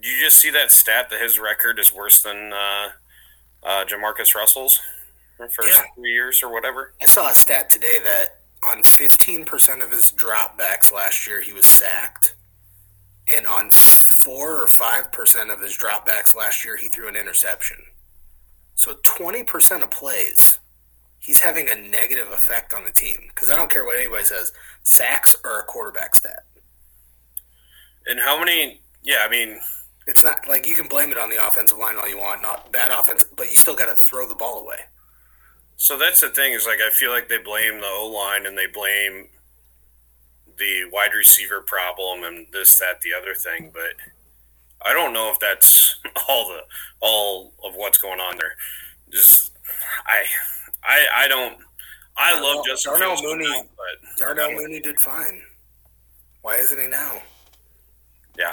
[0.00, 2.88] Did you just see that stat that his record is worse than uh,
[3.62, 4.80] uh, Jamarcus Russell's
[5.36, 5.84] for first Yeah.
[5.94, 6.94] three years or whatever?
[7.02, 11.66] I saw a stat today that on 15% of his dropbacks last year, he was
[11.66, 12.34] sacked.
[13.36, 17.76] And on 4 or 5% of his dropbacks last year, he threw an interception.
[18.74, 20.58] So 20% of plays,
[21.18, 23.18] he's having a negative effect on the team.
[23.28, 26.44] Because I don't care what anybody says, sacks are a quarterback stat.
[28.06, 28.82] And how many?
[29.02, 29.60] Yeah, I mean,
[30.06, 32.70] It's not like you can blame it on the offensive line all you want, not
[32.72, 34.80] bad offense, but you still got to throw the ball away.
[35.76, 38.56] so that's the thing is like I feel like they blame the O line and
[38.56, 39.28] they blame
[40.58, 43.94] the wide receiver problem and this, that, the other thing, but
[44.82, 45.96] I don't know if that's
[46.28, 46.60] all the
[47.00, 48.54] all of what's going on there.
[49.10, 49.52] Just
[50.06, 50.24] I
[50.82, 51.58] I I don't
[52.16, 55.42] I love Justin Darnell Fields, Mooney- but Darnell Mooney did fine.
[56.42, 57.22] Why isn't he now?
[58.38, 58.52] Yeah,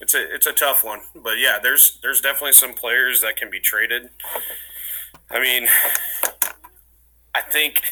[0.00, 3.50] it's a it's a tough one, but yeah, there's there's definitely some players that can
[3.50, 4.08] be traded.
[5.30, 5.66] I mean,
[7.34, 7.82] I think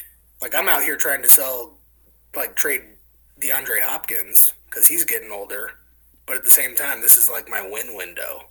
[0.41, 1.77] Like I'm out here trying to sell,
[2.35, 2.81] like trade
[3.39, 5.71] DeAndre Hopkins because he's getting older,
[6.27, 8.49] but at the same time, this is like my win window.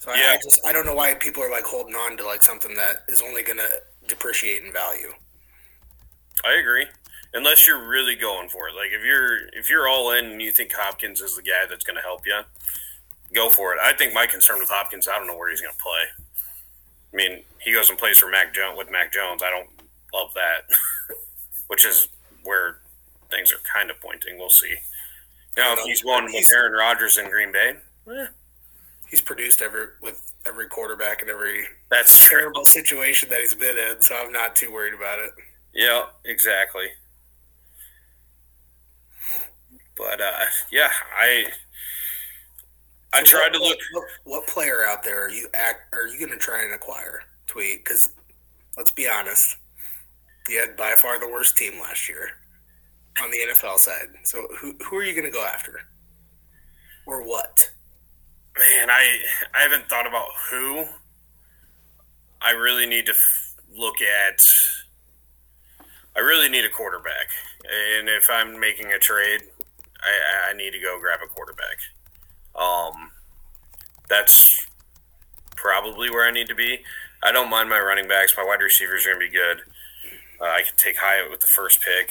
[0.00, 2.42] So I, I just I don't know why people are like holding on to like
[2.42, 3.68] something that is only gonna
[4.08, 5.12] depreciate in value.
[6.44, 6.86] I agree.
[7.34, 10.50] Unless you're really going for it, like if you're if you're all in and you
[10.50, 12.40] think Hopkins is the guy that's going to help you,
[13.34, 13.78] go for it.
[13.82, 16.24] I think my concern with Hopkins, I don't know where he's going to play.
[17.12, 19.42] I mean, he goes and plays for Mac Jones with Mac Jones.
[19.42, 19.68] I don't
[20.14, 20.74] love that,
[21.66, 22.08] which is
[22.44, 22.78] where
[23.30, 24.38] things are kind of pointing.
[24.38, 24.76] We'll see.
[25.58, 27.74] Now, if he's going with Aaron Rodgers in Green Bay,
[28.10, 28.26] eh,
[29.10, 32.38] He's produced every with every quarterback and every that's true.
[32.38, 35.30] terrible situation that he's been in, so I'm not too worried about it.
[35.74, 36.86] Yeah, exactly.
[39.96, 41.46] But uh, yeah, I
[43.12, 43.78] I So tried what, to look.
[43.92, 45.92] What, what player out there are you act?
[45.94, 47.22] Are you going to try and acquire?
[47.48, 48.10] Tweedt because
[48.76, 49.56] let's be honest,
[50.48, 52.28] you had by far the worst team last year
[53.22, 54.08] on the NFL side.
[54.24, 55.80] So who who are you going to go after,
[57.06, 57.70] or what?
[58.58, 59.18] Man, I
[59.54, 60.84] I haven't thought about who.
[62.40, 64.46] I really need to f- look at.
[66.16, 67.28] I really need a quarterback,
[67.64, 69.42] and if I'm making a trade,
[70.00, 71.78] I, I need to go grab a quarterback.
[72.54, 73.10] Um,
[74.08, 74.66] that's
[75.56, 76.80] probably where I need to be.
[77.22, 78.34] I don't mind my running backs.
[78.36, 79.62] My wide receivers are going to be good.
[80.40, 82.10] Uh, I can take Hyatt with the first pick,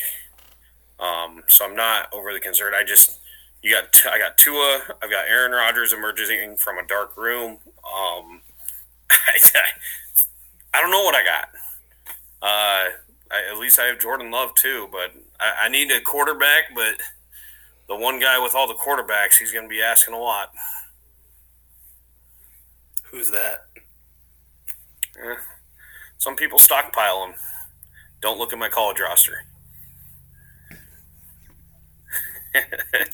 [1.00, 2.76] um, so I'm not overly concerned.
[2.76, 3.20] I just
[3.62, 4.82] you got t- I got Tua.
[5.02, 7.60] I've got Aaron Rodgers emerging from a dark room.
[7.84, 8.42] Um,
[9.12, 9.40] I,
[10.74, 11.50] I don't know what I got.
[12.42, 12.92] Uh,
[13.32, 16.76] I, at least I have Jordan Love too, but I, I need a quarterback.
[16.76, 16.96] But
[17.88, 20.52] the one guy with all the quarterbacks, he's going to be asking a lot.
[23.12, 23.66] Who's that?
[26.18, 27.36] Some people stockpile them.
[28.22, 29.46] Don't look at my college roster.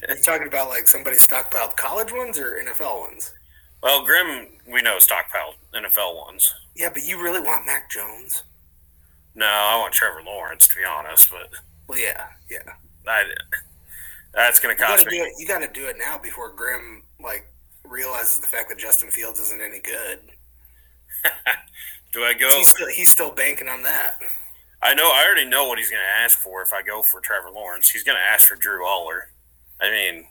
[0.09, 3.33] Are you talking about like somebody stockpiled college ones or NFL ones?
[3.81, 6.53] Well, Grim, we know stockpiled NFL ones.
[6.75, 8.43] Yeah, but you really want Mac Jones?
[9.35, 11.49] No, I want Trevor Lawrence to be honest, but
[11.87, 12.73] Well, yeah, yeah.
[13.07, 13.23] I,
[14.33, 15.17] that's going to You cost gotta me.
[15.17, 15.33] do it.
[15.37, 17.45] You got to do it now before Grim like
[17.83, 20.19] realizes the fact that Justin Fields isn't any good.
[22.13, 22.47] Do I go?
[22.49, 24.19] He's still, he's still banking on that.
[24.81, 25.11] I know.
[25.11, 27.89] I already know what he's going to ask for if I go for Trevor Lawrence.
[27.89, 29.32] He's going to ask for Drew Allar.
[29.83, 30.25] I mean,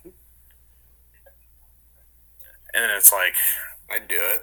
[2.74, 3.34] and it's like
[3.90, 4.40] I'd do it.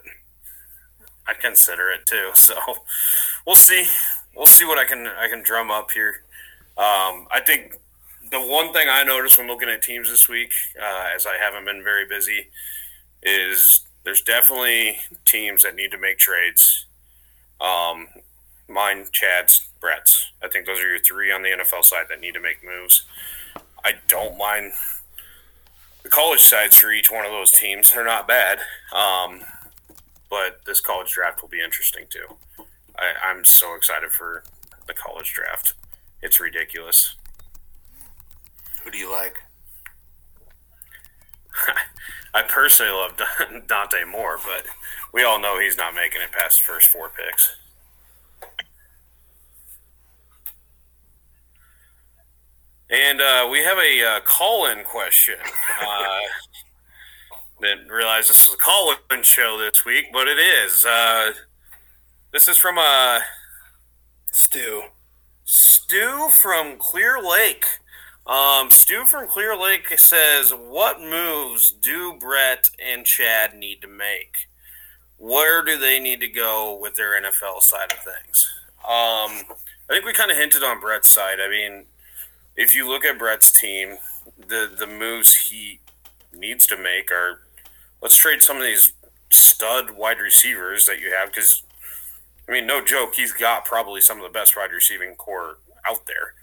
[1.28, 2.32] I'd consider it too.
[2.36, 2.56] So
[3.46, 3.88] we'll see.
[4.36, 6.22] We'll see what I can I can drum up here.
[6.78, 7.80] Um, I think
[8.32, 11.66] the one thing I noticed when looking at teams this week, uh, as I haven't
[11.66, 12.50] been very busy,
[13.24, 16.86] is there's definitely teams that need to make trades.
[17.60, 18.10] Um,
[18.68, 20.32] mine, Chad's, Brett's.
[20.44, 23.06] I think those are your three on the NFL side that need to make moves.
[23.84, 24.74] I don't mind
[26.04, 27.92] the college sides for each one of those teams.
[27.92, 28.60] They're not bad.
[28.94, 29.42] Um,
[30.30, 32.36] but this college draft will be interesting too.
[32.98, 34.44] I, I'm so excited for
[34.88, 35.74] the college draft.
[36.22, 37.16] It's ridiculous.
[38.84, 39.44] Who do you like?
[42.34, 43.20] I personally love
[43.68, 44.66] Dante Moore, but
[45.14, 47.56] we all know he's not making it past the first four picks.
[52.90, 55.36] And uh, we have a uh, call-in question.
[55.80, 56.20] Uh,
[57.62, 60.86] didn't realize this was a call-in show this week, but it is.
[60.86, 61.34] Uh,
[62.34, 63.20] this is from uh,
[64.32, 64.84] Stu.
[65.44, 67.66] Stu from Clear Lake.
[68.26, 74.48] Um, Stu from Clear Lake says, "What moves do Brett and Chad need to make?
[75.18, 79.58] Where do they need to go with their NFL side of things?" Um,
[79.90, 81.40] I think we kind of hinted on Brett's side.
[81.40, 81.86] I mean,
[82.60, 83.98] if you look at Brett's team,
[84.38, 85.80] the the moves he
[86.36, 87.40] needs to make are
[88.02, 88.94] let's trade some of these
[89.30, 91.64] stud wide receivers that you have because
[92.48, 96.06] I mean, no joke, he's got probably some of the best wide receiving core out
[96.06, 96.34] there.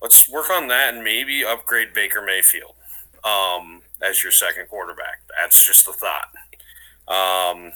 [0.00, 2.74] Let's work on that and maybe upgrade Baker Mayfield
[3.24, 5.22] um, as your second quarterback.
[5.40, 6.28] That's just a thought.
[7.08, 7.72] Um,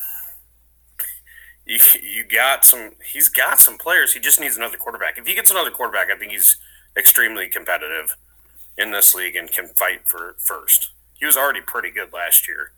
[1.66, 2.92] you, you got some.
[3.12, 4.12] He's got some players.
[4.12, 5.18] He just needs another quarterback.
[5.18, 6.58] If he gets another quarterback, I think he's
[6.96, 8.16] extremely competitive
[8.76, 10.90] in this league and can fight for first.
[11.18, 12.72] He was already pretty good last year.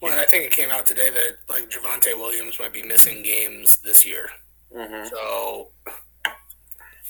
[0.00, 3.78] Well, I think it came out today that like Javonte Williams might be missing games
[3.78, 4.30] this year.
[4.74, 5.08] Mm-hmm.
[5.08, 5.68] So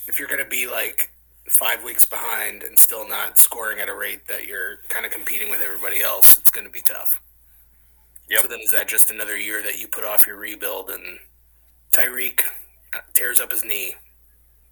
[0.08, 1.12] if you're going to be like
[1.48, 5.50] five weeks behind and still not scoring at a rate that you're kind of competing
[5.50, 7.20] with everybody else, it's going to be tough.
[8.28, 8.42] Yep.
[8.42, 11.18] So then is that just another year that you put off your rebuild and
[11.92, 12.40] Tyreek
[13.14, 13.94] tears up his knee?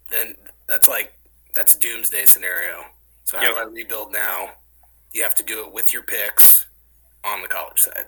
[0.09, 0.35] Then
[0.67, 1.13] that's like
[1.55, 2.85] that's doomsday scenario.
[3.25, 3.53] So how Yep.
[3.53, 4.57] do I rebuild now?
[5.13, 6.67] You have to do it with your picks
[7.23, 8.07] on the college side.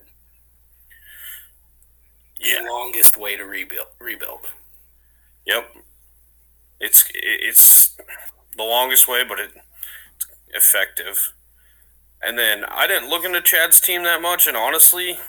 [2.39, 2.59] Yeah.
[2.63, 3.87] The longest way to rebuild.
[3.99, 4.47] Rebuild.
[5.45, 5.75] Yep.
[6.79, 7.95] It's it's
[8.57, 9.53] the longest way, but it's
[10.49, 11.33] effective.
[12.21, 15.19] And then I didn't look into Chad's team that much, and honestly,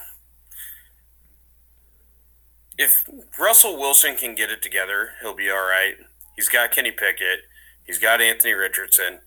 [2.79, 3.09] if
[3.39, 5.95] Russell Wilson can get it together, he'll be all right.
[6.37, 7.41] He's got Kenny Pickett,
[7.87, 9.21] he's got Anthony Richardson.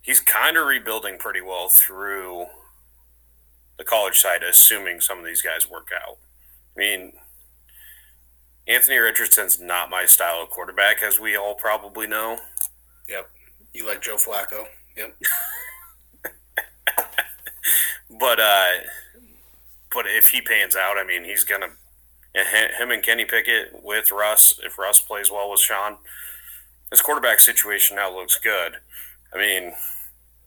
[0.00, 2.46] He's kind of rebuilding pretty well through
[3.78, 6.18] the college side, assuming some of these guys work out.
[6.76, 7.12] I mean,
[8.68, 12.38] Anthony Richardson's not my style of quarterback, as we all probably know.
[13.08, 13.30] Yep.
[13.74, 14.66] You like Joe Flacco?
[14.96, 15.16] Yep.
[18.08, 18.70] But uh,
[19.92, 21.70] but if he pans out, I mean, he's gonna
[22.34, 24.58] him and Kenny Pickett with Russ.
[24.62, 25.96] If Russ plays well with Sean,
[26.90, 28.76] his quarterback situation now looks good.
[29.34, 29.72] I mean,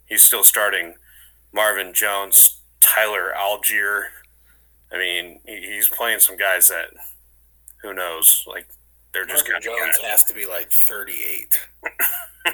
[0.05, 0.95] he's still starting
[1.53, 4.03] Marvin Jones, Tyler Allgeier.
[4.91, 6.87] I mean, he's playing some guys that
[7.81, 8.67] who knows, like
[9.13, 11.59] they're just Marvin Jones of has to be like 38.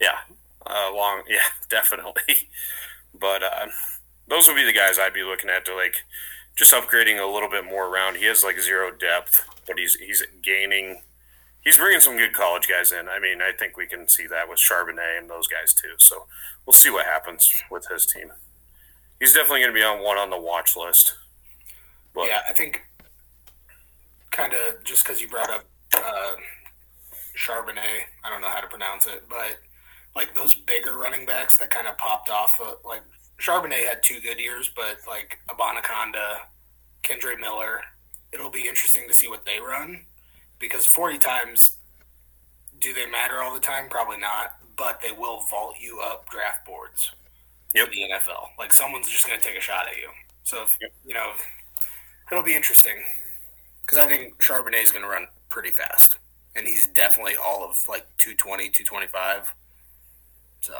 [0.00, 0.18] yeah,
[0.66, 2.48] uh, long yeah, definitely.
[3.18, 3.66] But uh,
[4.28, 6.04] those would be the guys I'd be looking at to like
[6.56, 8.16] just upgrading a little bit more around.
[8.16, 11.02] He has like zero depth, but he's he's gaining.
[11.68, 13.10] He's bringing some good college guys in.
[13.10, 15.96] I mean, I think we can see that with Charbonnet and those guys too.
[15.98, 16.26] So
[16.64, 18.32] we'll see what happens with his team.
[19.20, 21.18] He's definitely going to be on one on the watch list.
[22.14, 22.80] But yeah, I think
[24.30, 25.64] kind of just because you brought up
[25.94, 26.36] uh,
[27.36, 29.58] Charbonnet, I don't know how to pronounce it, but
[30.16, 33.02] like those bigger running backs that kind of popped off, uh, like
[33.38, 36.38] Charbonnet had two good years, but like Abanikanda,
[37.02, 37.82] Kendre Miller,
[38.32, 40.06] it'll be interesting to see what they run
[40.58, 41.76] because 40 times,
[42.80, 43.88] do they matter all the time?
[43.88, 47.12] Probably not, but they will vault you up draft boards
[47.74, 47.90] Yep.
[47.90, 48.48] the NFL.
[48.58, 50.08] Like someone's just going to take a shot at you.
[50.44, 51.32] So, if, you know,
[52.30, 52.96] it'll be interesting
[53.84, 56.18] because I think Charbonnet is going to run pretty fast.
[56.56, 59.54] And he's definitely all of like 220, 225.
[60.60, 60.74] So,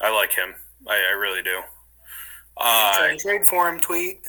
[0.00, 0.54] I like him.
[0.86, 1.60] I, I really do.
[2.56, 4.20] Uh, and trade for him, Tweedt.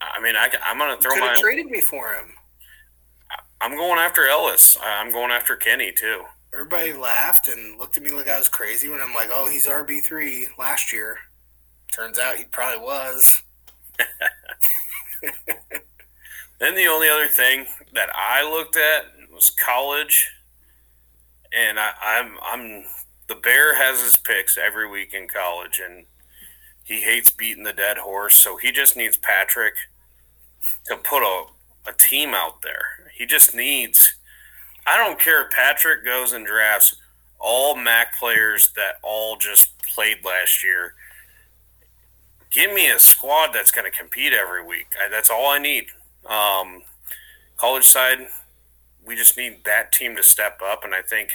[0.00, 1.36] I mean, I, am going to throw my.
[1.40, 2.32] traded me for him.
[3.60, 4.76] I'm going after Ellis.
[4.82, 6.24] I'm going after Kenny too.
[6.52, 9.66] Everybody laughed and looked at me like I was crazy when I'm like, oh, he's
[9.66, 11.18] RB3 last year.
[11.92, 13.42] Turns out he probably was.
[16.58, 20.32] Then the only other thing that I looked at was college,
[21.52, 22.84] and I, I'm I'm
[23.28, 26.06] the bear has his picks every week in college, and
[26.82, 29.74] he hates beating the dead horse, so he just needs Patrick
[30.86, 31.44] to put a
[31.86, 33.10] a team out there.
[33.16, 34.14] He just needs.
[34.86, 36.96] I don't care if Patrick goes and drafts
[37.38, 40.94] all MAC players that all just played last year.
[42.50, 44.86] Give me a squad that's going to compete every week.
[45.02, 45.86] I, that's all I need.
[46.28, 46.82] Um,
[47.56, 48.18] college side,
[49.04, 51.30] we just need that team to step up, and I think,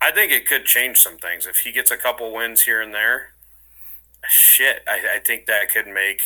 [0.00, 2.92] I think it could change some things if he gets a couple wins here and
[2.94, 3.34] there.
[4.28, 6.20] Shit, I, I think that could make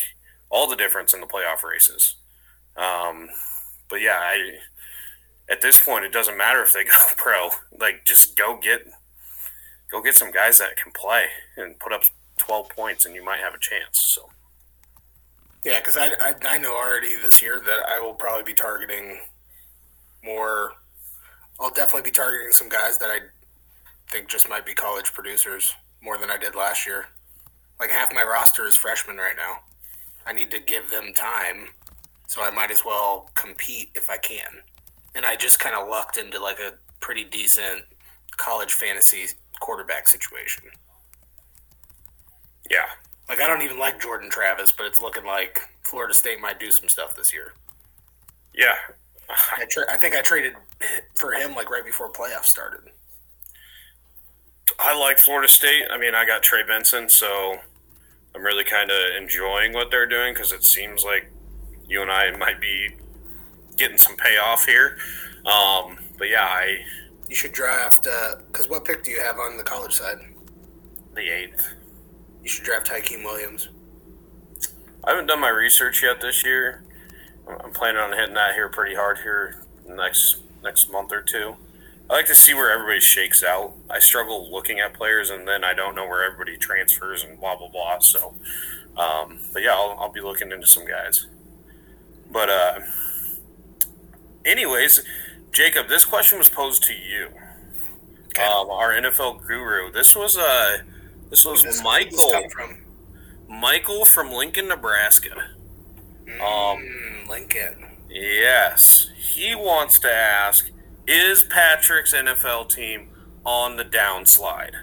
[0.51, 2.15] all the difference in the playoff races.
[2.77, 3.29] Um,
[3.89, 4.53] but yeah, I
[5.49, 7.51] at this point it doesn't matter if they go pro.
[7.79, 8.87] Like just go get
[9.91, 12.03] go get some guys that can play and put up
[12.39, 13.99] twelve points, and you might have a chance.
[14.01, 14.31] So.
[15.65, 19.19] Yeah, because I, I, I know already this year that I will probably be targeting
[20.23, 20.75] more.
[21.59, 23.19] I'll definitely be targeting some guys that I
[24.13, 27.07] think just might be college producers more than I did last year.
[27.81, 29.59] Like half my roster is freshmen right now.
[30.25, 31.69] I need to give them time,
[32.27, 34.63] so I might as well compete if I can.
[35.15, 37.83] And I just kind of lucked into like a pretty decent
[38.37, 39.27] college fantasy
[39.61, 40.65] quarterback situation.
[42.71, 42.87] Yeah,
[43.29, 46.71] Like I don't even like Jordan Travis, but it's looking like Florida State might do
[46.71, 47.55] some stuff this year.
[48.55, 48.75] yeah.
[49.29, 50.55] I, tra- I think I traded
[51.15, 52.91] for him like right before playoffs started.
[54.79, 55.85] I like Florida State.
[55.91, 57.57] I mean, I got Trey Benson, so
[58.35, 61.33] I'm really kind of enjoying what they're doing because it seems like
[61.89, 62.97] you and I might be
[63.77, 64.97] getting some payoff here.
[65.45, 66.79] Um, but yeah, I
[67.29, 68.07] You should draft
[68.49, 70.19] because what pick do you have on the college side?
[71.17, 71.75] the eighth.
[72.43, 73.69] You should draft Hakeem Williams.
[75.03, 76.85] I haven't done my research yet this year.
[77.49, 81.57] I'm planning on hitting that here pretty hard here next next month or two.
[82.09, 83.73] I like to see where everybody shakes out.
[83.91, 87.57] I struggle looking at players and then I don't know where everybody transfers and blah
[87.57, 87.99] blah blah.
[88.01, 88.35] So,
[88.97, 91.27] um, but yeah, I'll, I'll be looking into some guys.
[92.31, 92.81] But uh,
[94.45, 95.03] anyways,
[95.53, 97.29] Jacob, this question was posed to you,
[98.39, 99.91] um, our NFL guru.
[99.93, 100.79] This was uh,
[101.31, 102.31] this was this Michael.
[102.31, 102.77] come from?
[103.49, 105.31] Michael from Lincoln, Nebraska.
[106.41, 107.87] Um, Mm, Lincoln.
[108.11, 110.71] yes, he wants to ask:
[111.07, 113.09] Is Patrick's NFL team
[113.45, 114.75] on the downslide?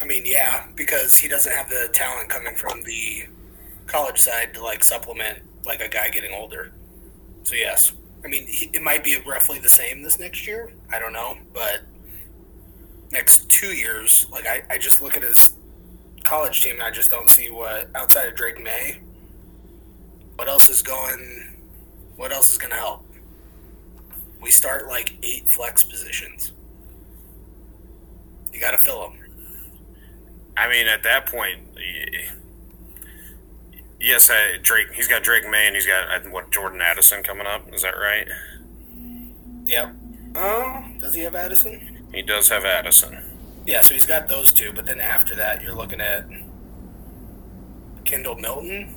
[0.00, 3.26] I mean, yeah, because he doesn't have the talent coming from the
[3.86, 6.72] college side to like supplement like a guy getting older.
[7.42, 7.92] So yes,
[8.24, 10.72] I mean it might be roughly the same this next year.
[10.92, 11.82] I don't know, but
[13.10, 15.52] next two years, like I, I just look at his
[16.24, 19.00] college team and I just don't see what outside of Drake Maye.
[20.36, 21.56] What else is going?
[22.16, 23.04] What else is going to help?
[24.40, 26.52] We start like eight flex positions.
[28.52, 29.18] You got to fill them.
[30.56, 31.60] I mean, at that point,
[34.00, 34.92] yes, I, uh, Drake.
[34.94, 37.72] He's got Drake Maye, and he's got what Jordan Addison coming up.
[37.72, 38.28] Is that right?
[39.66, 39.94] Yep.
[40.34, 42.06] Oh, does he have Addison?
[42.12, 43.18] He does have Addison.
[43.66, 46.24] Yeah, so he's got those two, but then after that, you're looking at
[48.04, 48.94] Kendall Milton.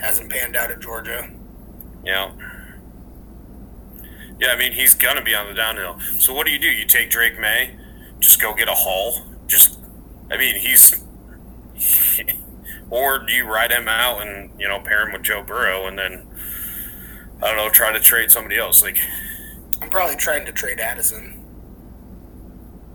[0.00, 1.30] Hasn't panned out at Georgia.
[2.04, 2.32] Yeah.
[4.40, 5.98] Yeah, I mean he's gonna be on the downhill.
[6.18, 6.66] So what do you do?
[6.68, 7.76] You take Drake Maye,
[8.18, 9.22] just go get a haul.
[9.46, 9.78] Just,
[10.30, 11.02] I mean he's,
[12.90, 15.98] or do you ride him out and you know pair him with Joe Burrow and
[15.98, 16.26] then
[17.42, 18.82] I don't know try to trade somebody else?
[18.82, 18.98] Like
[19.82, 21.40] I'm probably trying to trade Addison.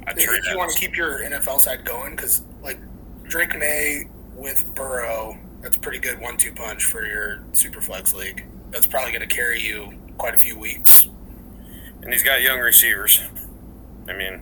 [0.08, 2.80] I If trade you want to keep your NFL side going, because like
[3.24, 8.46] Drake Maye with Burrow, that's a pretty good one-two punch for your Superflex league.
[8.72, 11.08] That's probably going to carry you quite a few weeks.
[12.02, 13.22] and he's got young receivers.
[14.08, 14.42] I mean,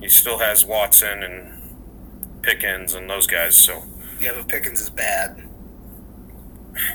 [0.00, 3.56] he still has Watson and Pickens and those guys.
[3.56, 3.82] So
[4.20, 5.42] Yeah, but Pickens is bad.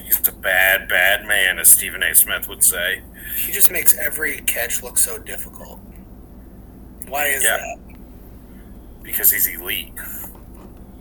[0.03, 2.13] he's a bad, bad man, as Stephen A.
[2.15, 3.01] Smith would say.
[3.35, 5.79] He just makes every catch look so difficult.
[7.07, 7.57] Why is Yeah.
[7.57, 7.77] that?
[9.03, 9.93] Because he's elite.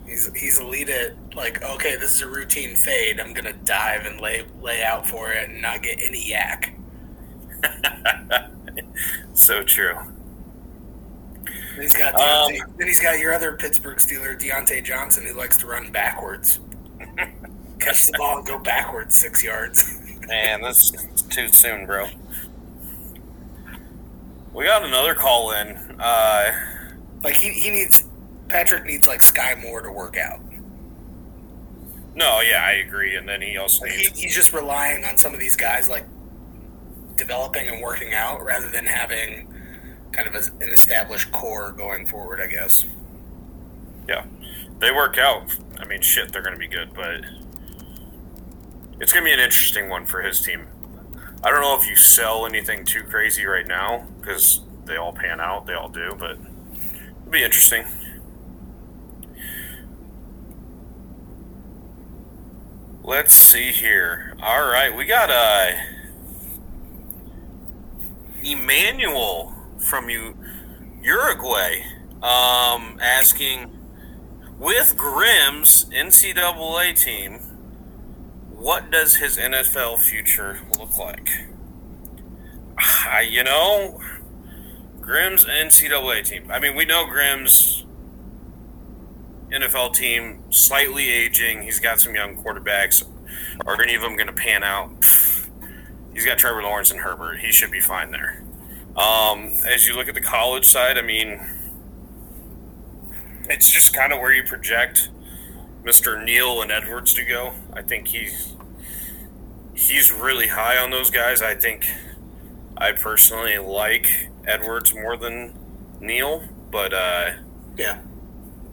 [0.05, 3.19] He's he's elite at like okay, this is a routine fade.
[3.19, 6.73] I'm gonna dive and lay lay out for it and not get any YAC.
[9.33, 9.95] So true.
[11.73, 15.57] Then he's got Um, then he's got your other Pittsburgh Steeler Diontae Johnson who likes
[15.57, 16.59] to run backwards,
[17.79, 19.97] catch the ball and go backwards six yards.
[20.27, 22.07] Man, this is too soon, bro.
[24.53, 25.77] We got another call in.
[25.99, 26.51] Uh,
[27.23, 28.03] like he, he needs
[28.49, 30.39] Patrick needs like Skyy Moore to work out.
[32.15, 33.15] no, yeah, I agree.
[33.15, 36.05] And then he also Like he, he's just relying on some of these guys like
[37.15, 39.47] developing and working out rather than having
[40.11, 42.39] kind of a, an established core going forward.
[42.41, 42.85] I guess.
[44.07, 44.25] Yeah,
[44.79, 45.57] they work out.
[45.79, 47.21] I mean, shit, they're going to be good, but
[48.99, 50.67] it's going to be an interesting one for his team.
[51.43, 55.39] I don't know if you sell anything too crazy right now because they all pan
[55.39, 55.65] out.
[55.65, 56.37] They all do, but
[57.19, 57.85] it'll be interesting.
[63.03, 64.35] Let's see here.
[64.41, 65.71] All right, we got uh,
[68.43, 70.35] Emmanuel from you,
[71.01, 71.81] Uruguay,
[72.21, 73.77] um, asking
[74.57, 77.39] with Grimm's NCAA team,
[78.51, 81.29] what does his NFL future look like?
[82.79, 83.99] Ah, you know,
[85.01, 86.51] Grimm's NCAA team.
[86.51, 87.85] I mean, we know Grimm's
[89.51, 91.63] NFL team slightly aging.
[91.63, 93.03] He's got some young quarterbacks.
[93.65, 94.91] Are any of them going to pan out?
[96.13, 97.39] He's got Trevor Lawrence and Herbert.
[97.39, 98.43] He should be fine there.
[98.95, 101.39] Um, as you look at the college side, I mean,
[103.49, 105.09] it's just kind of where you project
[105.83, 106.21] Mr.
[106.23, 107.53] Neal and Edwards to go.
[107.73, 108.53] I think he's
[109.73, 111.41] he's really high on those guys.
[111.41, 111.85] I think
[112.77, 115.53] I personally like Edwards more than
[115.99, 117.31] Neal, but uh,
[117.77, 117.99] Yeah.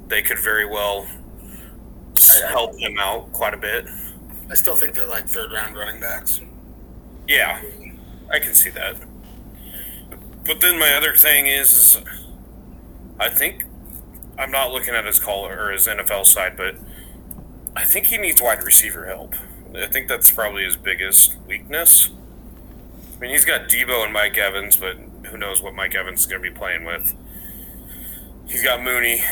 [0.08, 1.06] they could very well
[2.16, 3.86] s- I- I- help him out quite a bit.
[4.50, 6.40] I still think they're like third round running backs.
[7.26, 7.60] Yeah,
[8.32, 8.96] I can see that.
[10.48, 12.02] But then my other thing is, is
[13.20, 13.66] I think
[14.38, 16.76] I'm not looking at his call or his NFL side, but
[17.76, 19.34] I think he needs wide receiver help.
[19.76, 22.08] I think that's probably his biggest weakness.
[23.14, 24.96] I mean, he's got Deebo and Mike Evans, but
[25.26, 27.14] who knows what Mike Evans is going to be playing with.
[28.48, 29.22] He's got Mooney.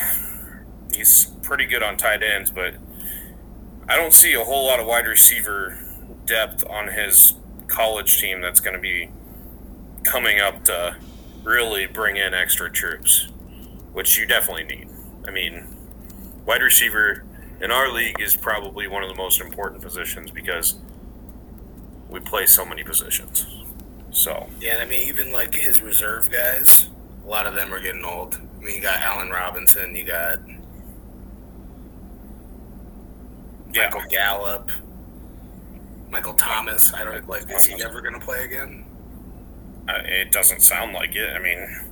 [0.95, 2.75] He's pretty good on tight ends, but
[3.89, 5.79] I don't see a whole lot of wide receiver
[6.27, 7.33] depth on his
[7.69, 9.09] college team that's going to be
[10.07, 10.97] coming up to
[11.43, 13.29] really bring in extra troops,
[13.93, 14.89] which you definitely need.
[15.27, 15.67] I mean,
[16.45, 17.25] wide receiver
[17.61, 20.77] in our league is probably one of the most important positions because
[22.09, 23.47] we play so many positions.
[24.11, 26.89] So, Yeah, and I mean even like his reserve guys,
[27.25, 28.37] a lot of them are getting old.
[28.37, 30.39] I mean you got Allen Robinson, you got
[33.73, 34.71] yeah, Michael Gallup,
[36.11, 36.95] Michael Thomas.
[36.95, 37.51] I don't like.
[37.51, 38.86] Is he ever going to play again?
[39.89, 41.31] Uh, it doesn't sound like it.
[41.35, 41.87] I mean,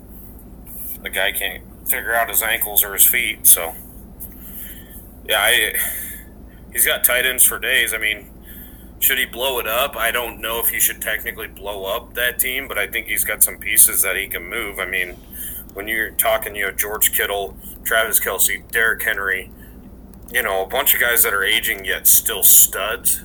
[1.02, 3.74] the guy can't figure out his ankles or his feet, so
[5.28, 5.74] Yeah, I,
[6.72, 7.94] he's got tight ends for days.
[7.94, 8.30] I mean,
[9.00, 9.96] should he blow it up?
[9.96, 13.24] I don't know if he should technically blow up that team, but I think he's
[13.24, 14.78] got some pieces that he can move.
[14.78, 15.10] I mean,
[15.74, 19.50] when you're talking, you know, George Kittle, Travis Kelce, Derrick Henry,
[20.32, 23.22] you know, a bunch of guys that are aging yet still studs,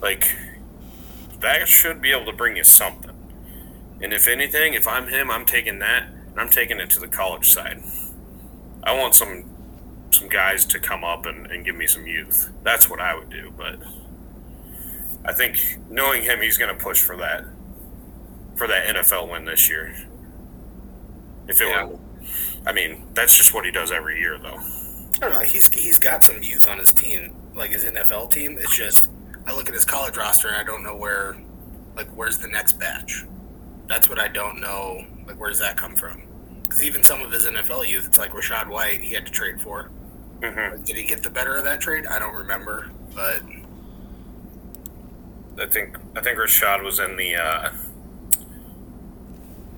[0.00, 0.36] like
[1.40, 3.07] that should be able to bring you something.
[4.00, 7.08] And if anything, if I'm him, I'm taking that and I'm taking it to the
[7.08, 7.82] college side.
[8.84, 9.44] I want some
[10.10, 12.50] some guys to come up and, and give me some youth.
[12.62, 13.76] That's what I would do, but
[15.24, 15.58] I think
[15.90, 17.44] knowing him he's gonna push for that
[18.56, 19.94] for that NFL win this year.
[21.46, 21.84] If it Yeah.
[21.84, 21.98] were
[22.66, 24.60] I mean, that's just what he does every year though.
[25.16, 25.40] I don't know.
[25.40, 28.56] He's he's got some youth on his team, like his NFL team.
[28.58, 29.08] It's just
[29.46, 31.36] I look at his college roster and I don't know where,
[31.96, 33.24] like, where's the next batch?
[33.88, 35.04] That's what I don't know.
[35.26, 36.22] Like, where does that come from?
[36.62, 39.60] Because even some of his NFL youth, it's like Rachaad White, he had to trade
[39.60, 39.90] for.
[40.42, 42.06] hmm Did he get the better of that trade?
[42.06, 43.42] I don't remember, but
[45.60, 47.70] I think I think Rachaad was in the uh,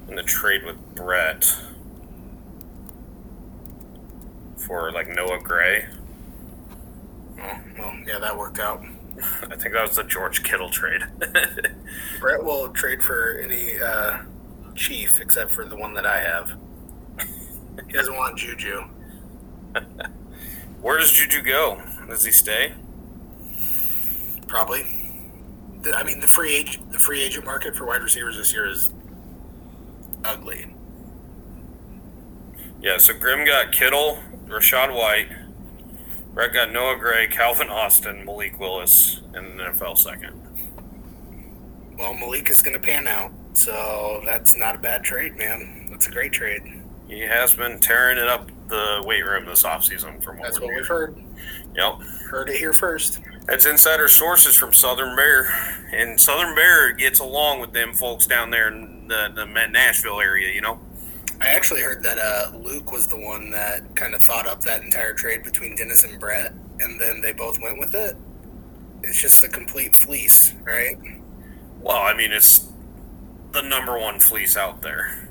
[0.09, 1.45] in the trade with Brett
[4.57, 5.87] for like Noah Gray.
[7.41, 8.85] oh, well, yeah, that worked out.
[9.43, 11.03] I think that was the George Kittle trade.
[12.21, 14.19] Brett will trade for any uh,
[14.75, 16.57] chief except for the one that I have.
[17.87, 18.85] He doesn't want Juju.
[20.81, 21.83] Where does Juju go?
[22.09, 22.73] Does he stay?
[24.47, 25.13] Probably.
[25.95, 28.93] I mean, the free agent the free agent market for wide receivers this year is
[30.25, 30.75] ugly.
[32.83, 32.99] Yeah.
[32.99, 35.29] So Grim got Kittle, Rachaad White.
[36.35, 40.41] Brett got Noah Gray, Calvin Austin, Malik Willis, and the NFL second.
[41.99, 45.89] Well, Malik is going to pan out, so that's not a bad trade, man.
[45.91, 46.63] That's a great trade.
[47.09, 50.73] He has been tearing it up the weight room this offseason from what That's what
[50.73, 51.21] we've heard.
[51.75, 52.01] Yep.
[52.31, 53.21] Heard it here first.
[53.47, 55.53] That's insider sources from Southern Bear,
[55.93, 60.55] and Southern Bear gets along with them folks down there in the, the Nashville area.
[60.55, 60.81] You know,
[61.41, 64.83] I actually heard that uh, Luke was the one that kind of thought up that
[64.83, 68.17] entire trade between Dennis and Brett, and then they both went with it.
[69.03, 70.97] It's just a complete fleece, right?
[71.81, 72.69] well, I mean, it's
[73.53, 75.27] the number one fleece out there.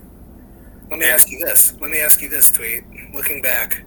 [0.89, 1.73] Let me And- ask you this.
[1.79, 3.13] Let me ask you this, Tweedt.
[3.13, 3.83] Looking back,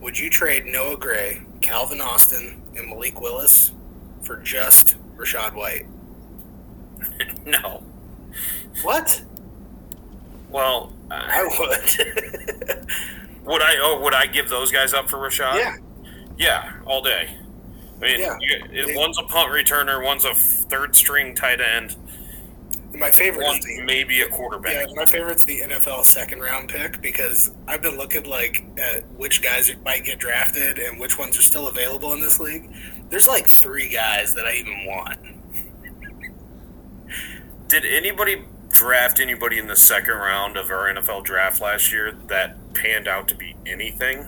[0.00, 3.72] would you trade Noah Gray, Calvin Austin, and Malik Willis
[4.22, 5.86] for just Rachaad White?
[7.46, 7.82] No,
[8.82, 9.22] What?
[10.50, 12.86] well, I would.
[13.44, 13.76] would I?
[13.80, 15.56] Oh, would I give those guys up for Rachaad?
[15.56, 15.76] yeah.
[16.38, 17.36] yeah, all day.
[18.02, 18.36] I mean, Yeah.
[18.40, 21.96] you, it, one's a punt returner, one's a third string tight end,
[22.94, 24.88] My favorite one's is the maybe a quarterback.
[24.88, 29.42] Yeah, my favorite's the NFL second round pick because I've been looking like at which
[29.42, 32.72] guys might get drafted and which ones are still available in this league.
[33.10, 35.18] There's like three guys that I even want.
[37.68, 42.56] Did anybody draft anybody in the second round of our NFL draft last year that
[42.74, 44.26] panned out to be anything?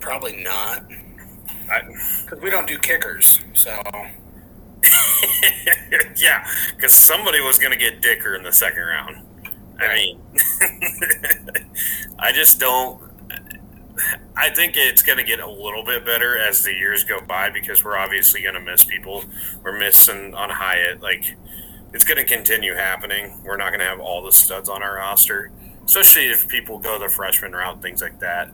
[0.00, 0.84] Probably not
[2.24, 3.40] because we don't do kickers.
[3.54, 3.70] So
[6.16, 9.16] yeah, because somebody was going to get Dicker in the second round.
[9.78, 10.20] I mean,
[12.18, 13.00] I just don't.
[14.36, 17.50] I think it's going to get a little bit better as the years go by
[17.50, 19.24] because we're obviously going to miss people.
[19.62, 21.00] We're missing on Hyatt.
[21.00, 21.36] Like,
[21.92, 23.40] it's going to continue happening.
[23.44, 25.50] We're not going to have all the studs on our roster,
[25.84, 28.50] especially if people go the freshman route, things like that.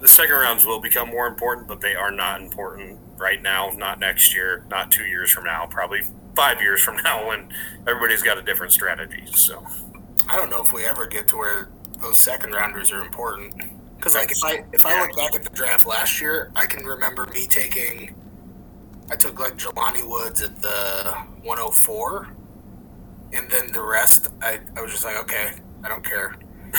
[0.00, 4.00] The second rounds will become more important, but they are not important right now, not
[4.00, 6.02] next year, not two years from now, probably
[6.34, 7.48] five years from now when
[7.86, 9.24] everybody's got a different strategy.
[9.34, 9.66] So,
[10.28, 11.68] I don't know if we ever get to where
[12.00, 13.54] those second rounders are important.
[14.02, 16.84] Because like if I if I look back at the draft last year, I can
[16.84, 18.12] remember me taking.
[19.12, 22.28] I took like Jelani Woods at the 104,
[23.32, 25.52] and then the rest I, I was just like, okay,
[25.84, 26.34] I don't care.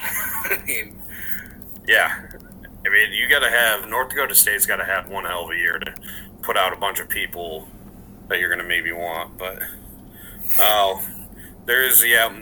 [0.00, 1.00] I mean,
[1.86, 2.26] yeah.
[2.84, 5.50] I mean, you got to have North Dakota State's got to have one hell of
[5.52, 5.94] a year to
[6.42, 7.68] put out a bunch of people
[8.26, 9.38] that you're going to maybe want.
[9.38, 9.62] But
[10.58, 11.06] oh,
[11.66, 12.36] there's yeah,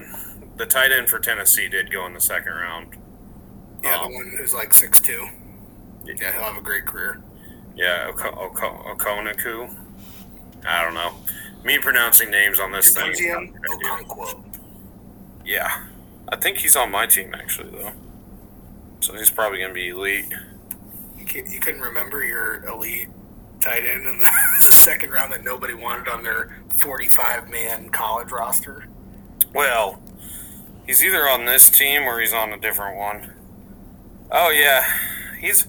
[0.57, 2.97] the tight end for Tennessee did go in the second round.
[3.85, 5.29] Yeah, Um, the one who's like six two.
[6.05, 7.23] Yeah, he'll have a great career.
[7.77, 9.75] Yeah, Oko- Oko- Okonaku.
[10.67, 11.13] I don't know.
[11.65, 13.11] Me pronouncing names on this thing.
[13.13, 14.05] is not a Chikunzium good idea.
[14.07, 14.45] Okonkwo.
[15.45, 15.83] Yeah,
[16.29, 17.93] I think he's on my team actually though.
[19.01, 20.33] So he's probably going to be elite.
[21.19, 23.09] You, can, you couldn't remember your elite
[23.61, 24.31] tight end in the,
[24.65, 28.87] the second round that nobody wanted on their 45 man college roster.
[29.55, 30.03] Well,
[30.87, 33.34] he's either on this team or he's on a different one.
[34.31, 34.85] Oh yeah,
[35.39, 35.67] he's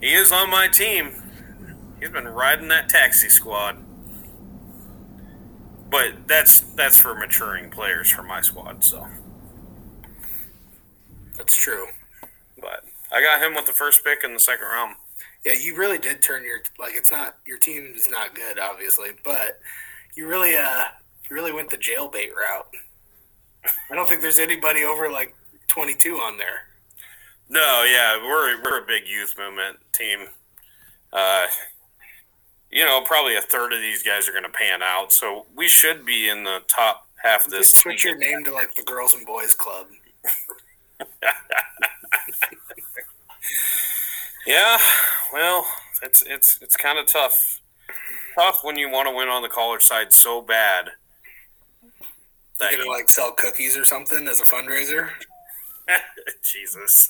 [0.00, 1.22] he is on my team.
[2.00, 3.78] He's been riding that taxi squad.
[5.90, 8.82] But that's that's for maturing players for my squad.
[8.82, 9.06] So,
[11.36, 11.86] That's true.
[12.60, 14.96] but I got him with the first pick in the second round.
[15.44, 16.94] Yeah, you really did turn your like.
[16.94, 19.60] It's not your team is not good, obviously, but
[20.16, 20.84] you really uh
[21.28, 22.66] you really went the jailbait route.
[23.90, 25.34] I don't think there's anybody over like
[25.68, 26.68] 22 on there.
[27.52, 30.28] No, yeah, we're we're a big youth movement team.
[31.12, 31.44] Uh,
[32.70, 35.68] you know, probably a third of these guys are going to pan out, so we
[35.68, 37.70] should be in the top half of this.
[37.70, 39.86] Switch your name to like the Girls and Boys Club.
[44.46, 44.78] Yeah,
[45.32, 45.64] well,
[46.02, 47.60] it's it's it's kind of tough.
[48.34, 50.88] Tough when you want to win on the college side so bad.
[52.58, 55.10] That You're gonna you- like sell cookies or something as a fundraiser.
[56.44, 57.08] Jesus,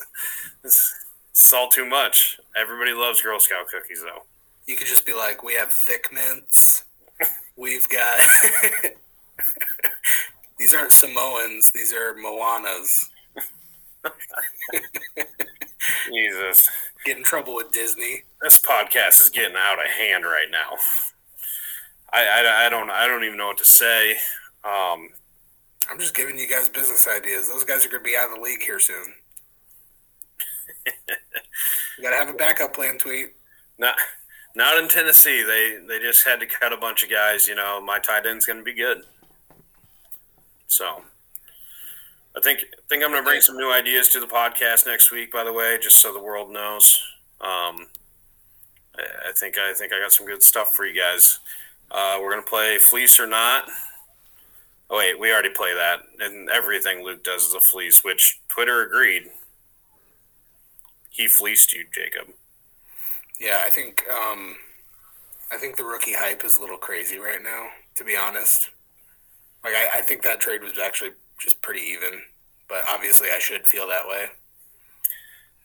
[0.63, 0.93] this
[1.31, 2.39] it's all too much.
[2.55, 4.23] Everybody loves Girl Scout cookies, though.
[4.67, 6.83] You could just be like, we have thick mints.
[7.57, 8.19] We've got
[10.59, 11.71] these aren't Samoans.
[11.71, 13.09] These are Moanas.
[16.11, 16.69] Jesus,
[17.05, 18.23] Get in trouble with Disney.
[18.41, 20.77] this podcast is getting out of hand right now.
[22.13, 24.13] I, I, I don't I don't even know what to say.
[24.63, 25.09] Um,
[25.89, 27.47] I'm just giving you guys business ideas.
[27.47, 29.13] Those guys are going to be out of the league here soon.
[30.85, 33.29] you got to have a backup plan, Tweedt.
[33.77, 33.95] not
[34.55, 35.43] not in Tennessee.
[35.43, 37.47] They they just had to cut a bunch of guys.
[37.47, 39.03] You know, my tight end's going to be good.
[40.67, 41.03] So,
[42.35, 45.11] I think I think I'm going to bring some new ideas to the podcast next
[45.11, 45.31] week.
[45.31, 47.01] By the way, just so the world knows.
[47.41, 47.87] Um,
[48.95, 51.39] I, I think I think I got some good stuff for you guys.
[51.91, 53.69] Uh, we're going to play fleece or not.
[54.89, 58.81] Oh wait, we already play that, and everything Luke does is a fleece, which Twitter
[58.81, 59.31] agreed.
[61.09, 62.33] He fleeced you, Jacob.
[63.39, 64.55] Yeah, I think um,
[65.51, 67.67] I think the rookie hype is a little crazy right now.
[67.95, 68.69] To be honest,
[69.63, 72.21] like I, I think that trade was actually just pretty even.
[72.69, 74.25] But obviously, I should feel that way.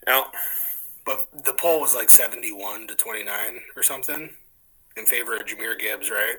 [0.07, 0.27] No,
[1.09, 4.29] But the poll was like seventy-one to twenty-nine or something
[4.97, 6.37] in favor of Jahmyr Gibbs, right?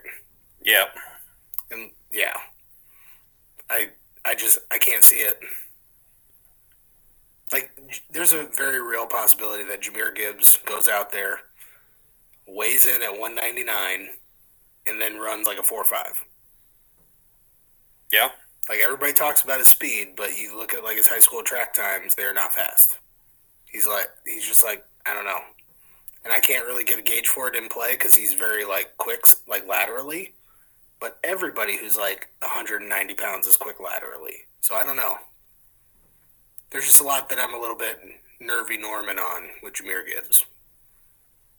[0.63, 0.95] Yep.
[1.71, 2.33] And yeah,
[3.69, 3.89] I
[4.25, 5.39] I just I can't see it.
[7.51, 7.71] Like,
[8.11, 11.41] there's a very real possibility that Jahmyr Gibbs goes out there,
[12.47, 14.09] weighs in at 199,
[14.87, 16.25] and then runs like a four or five.
[18.11, 18.29] yeah.
[18.67, 21.73] Like everybody talks about his speed, but you look at like his high school track
[21.73, 22.99] times; they're not fast.
[23.65, 25.39] He's like he's just like I don't know,
[26.23, 28.95] and I can't really get a gauge for it in play because he's very like
[28.97, 30.35] quick, like laterally.
[30.99, 35.15] But everybody who's like 190 pounds is quick laterally, so I don't know.
[36.71, 37.99] There's just a lot that I'm a little bit
[38.39, 40.45] nervy Norman on with Jahmyr Gibbs.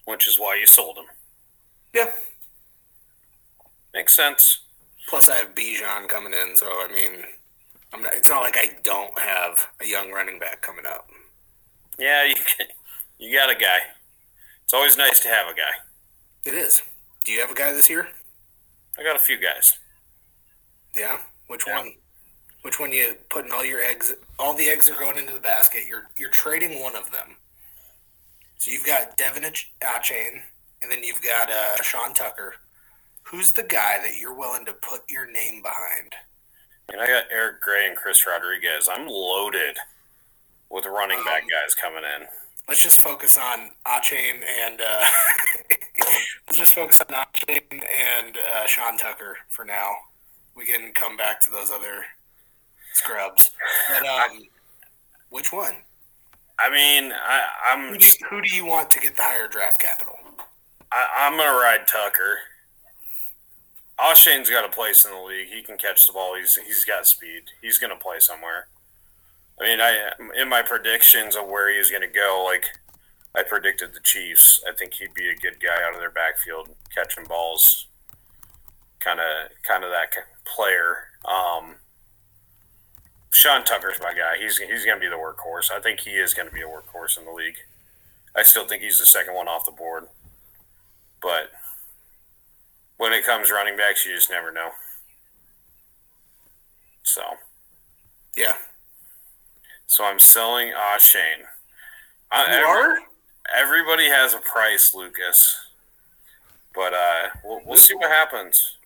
[0.04, 1.06] which is why you sold him.
[1.94, 2.10] Yeah.
[3.94, 4.60] Makes sense.
[5.08, 7.24] Plus, I have Bijan coming in, so I mean,
[7.92, 8.14] I'm not.
[8.14, 11.08] It's not like I don't have a young running back coming up.
[11.98, 12.34] Yeah, you
[13.18, 13.78] you got a guy.
[14.64, 15.72] It's always nice to have a guy.
[16.44, 16.82] It is.
[17.24, 18.08] Do you have a guy this year?
[18.98, 19.78] I got a few guys.
[20.94, 21.18] Yeah.
[21.46, 21.78] Which Yeah.
[21.78, 21.94] one?
[22.62, 24.12] Which one you putting all your eggs?
[24.38, 25.86] All the eggs are going into the basket.
[25.86, 27.36] You're you're trading one of them.
[28.58, 30.42] So you've got Devin Ach- Achane,
[30.82, 32.56] and then you've got uh, Sean Tucker.
[33.22, 36.12] Who's the guy that you're willing to put your name behind?
[36.92, 38.88] And I got Eric Gray and Chris Rodriguez.
[38.90, 39.76] I'm loaded
[40.68, 42.26] with running back guys coming in.
[42.70, 45.04] Let's just focus on Achane and uh,
[46.46, 49.90] let's just focus on Achane and uh, Sean Tucker for now.
[50.54, 52.04] We can come back to those other
[52.92, 53.50] scrubs.
[53.88, 54.42] But um,
[55.30, 55.78] which one?
[56.60, 59.48] I mean, I, I'm Who do, you, who do you want to get the higher
[59.48, 60.14] draft capital?
[60.92, 62.38] I, I'm gonna ride Tucker.
[63.98, 65.48] Achane's got a place in the league.
[65.48, 66.36] He can catch the ball.
[66.36, 67.42] He's he's got speed.
[67.60, 68.68] He's gonna play somewhere.
[69.60, 72.64] I mean, I in my predictions of where he's gonna go, like
[73.34, 74.62] I predicted the Chiefs.
[74.68, 77.86] I think he'd be a good guy out of their backfield, catching balls.
[79.00, 80.10] Kind of, kind of that
[80.44, 81.04] player.
[81.24, 81.76] Um,
[83.32, 84.36] Sean Tucker's my guy.
[84.40, 85.70] He's he's gonna be the workhorse.
[85.70, 87.58] I think he is gonna be a workhorse in the league.
[88.36, 90.08] I still think he's the second one off the board.
[91.22, 91.50] But
[92.96, 94.70] when it comes running backs, you just never know.
[97.02, 97.22] So,
[98.36, 98.56] Yeah,
[99.90, 101.44] so I'm selling Ah Shane.
[102.30, 102.98] I, you are.
[103.52, 105.58] Everybody has a price, Lucas.
[106.72, 108.76] But uh, we'll, we'll see what happens.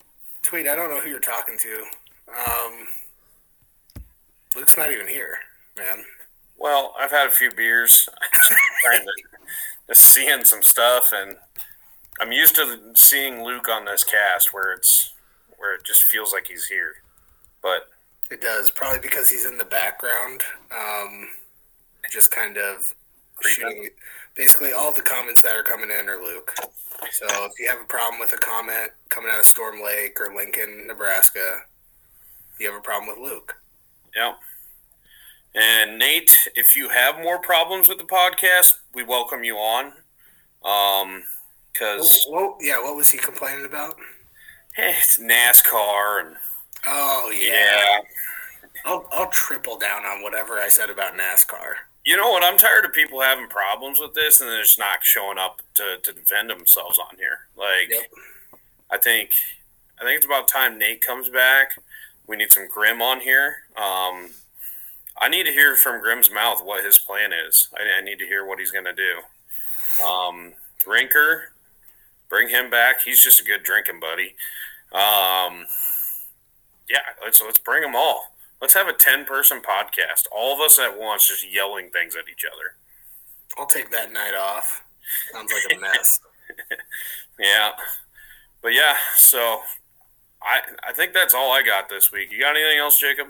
[0.43, 0.67] Tweedt.
[0.67, 1.85] I don't know who you're talking to.
[2.31, 2.87] Um,
[4.57, 5.41] Luke's not even here,
[5.77, 6.03] man.
[6.57, 8.09] Well, I've had a few beers,
[8.83, 9.13] trying to
[9.89, 11.37] just seeing some stuff, and
[12.19, 15.13] I'm used to seeing Luke on this cast where it's
[15.59, 16.95] where it just feels like he's here.
[17.63, 17.91] But
[18.31, 21.29] It does, probably because he's in the background, um,
[22.11, 22.95] just kind of
[23.43, 23.89] shooting.
[24.35, 26.55] Basically, all the comments that are coming in are Luke.
[27.13, 30.35] So if you have a problem with a comment coming out of Storm Lake or
[30.35, 31.61] Lincoln, Nebraska,
[32.59, 33.55] you have a problem with Luke.
[34.17, 34.35] yeah.
[35.55, 39.93] And Nate, if you have more problems with the podcast, we welcome you on.
[40.65, 41.23] Um,
[41.73, 42.27] because
[42.61, 43.97] yeah, what was he complaining about?
[44.77, 46.37] it's NASCAR and
[46.87, 47.99] Oh yeah, yeah.
[48.85, 51.75] I'll I'll triple down on whatever I said about NASCAR.
[52.05, 52.45] You know what?
[52.45, 55.97] I'm tired of people having problems with this and they're just not showing up to,
[56.03, 57.49] to defend themselves on here.
[57.57, 58.03] Like, Yep.
[58.93, 59.31] I think,
[59.99, 61.71] I think it's about time Nate comes back.
[62.27, 63.57] We need some Grim on here.
[63.77, 64.33] Um,
[65.19, 67.69] I need to hear from Grim's mouth what his plan is.
[67.75, 70.05] I, I need to hear what he's going to do.
[70.05, 70.53] Um,
[70.87, 71.45] Rinker,
[72.29, 73.01] bring him back.
[73.03, 74.35] He's just a good drinking buddy.
[74.93, 75.65] Um,
[76.89, 78.35] yeah, let's let's bring them all.
[78.61, 82.29] Let's have a ten person podcast, all of us at once, just yelling things at
[82.31, 82.77] each other.
[83.59, 84.83] I'll take that night off.
[85.33, 86.19] Sounds like a mess.
[87.39, 87.71] Yeah,
[88.63, 89.61] but yeah, so
[90.43, 92.31] I I think that's all I got this week.
[92.33, 93.29] You got anything else, Jacob?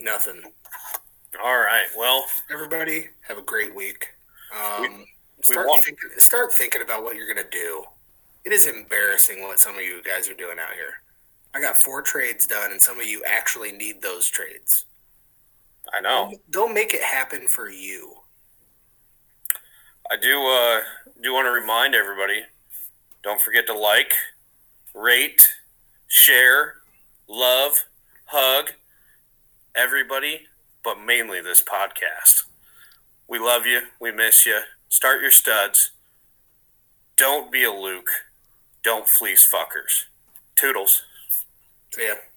[0.00, 0.42] Nothing.
[1.42, 1.86] All right.
[1.96, 4.08] Well, Everybody have a great week.
[4.52, 5.06] Um, We-
[5.42, 7.84] start, want- thinking, start thinking about what you're going to do.
[8.44, 11.02] It is embarrassing what some of you guys are doing out here.
[11.54, 14.84] I got four trades done, and some of you actually need those trades.
[15.92, 18.14] I know Go make it happen for you.
[20.10, 20.46] I do.
[20.46, 20.80] Uh,
[21.22, 22.42] do want to remind everybody:
[23.22, 24.12] don't forget to like,
[24.94, 25.48] rate,
[26.06, 26.74] share,
[27.28, 27.84] love,
[28.26, 28.70] hug
[29.74, 30.42] everybody,
[30.82, 32.44] but mainly this podcast.
[33.28, 33.82] We love you.
[34.00, 34.60] We miss you.
[34.88, 35.92] Start your studs.
[37.16, 38.10] Don't be a Luke.
[38.82, 40.04] Don't fleece fuckers.
[40.56, 41.02] Toodles.
[41.92, 42.29] So, yeah.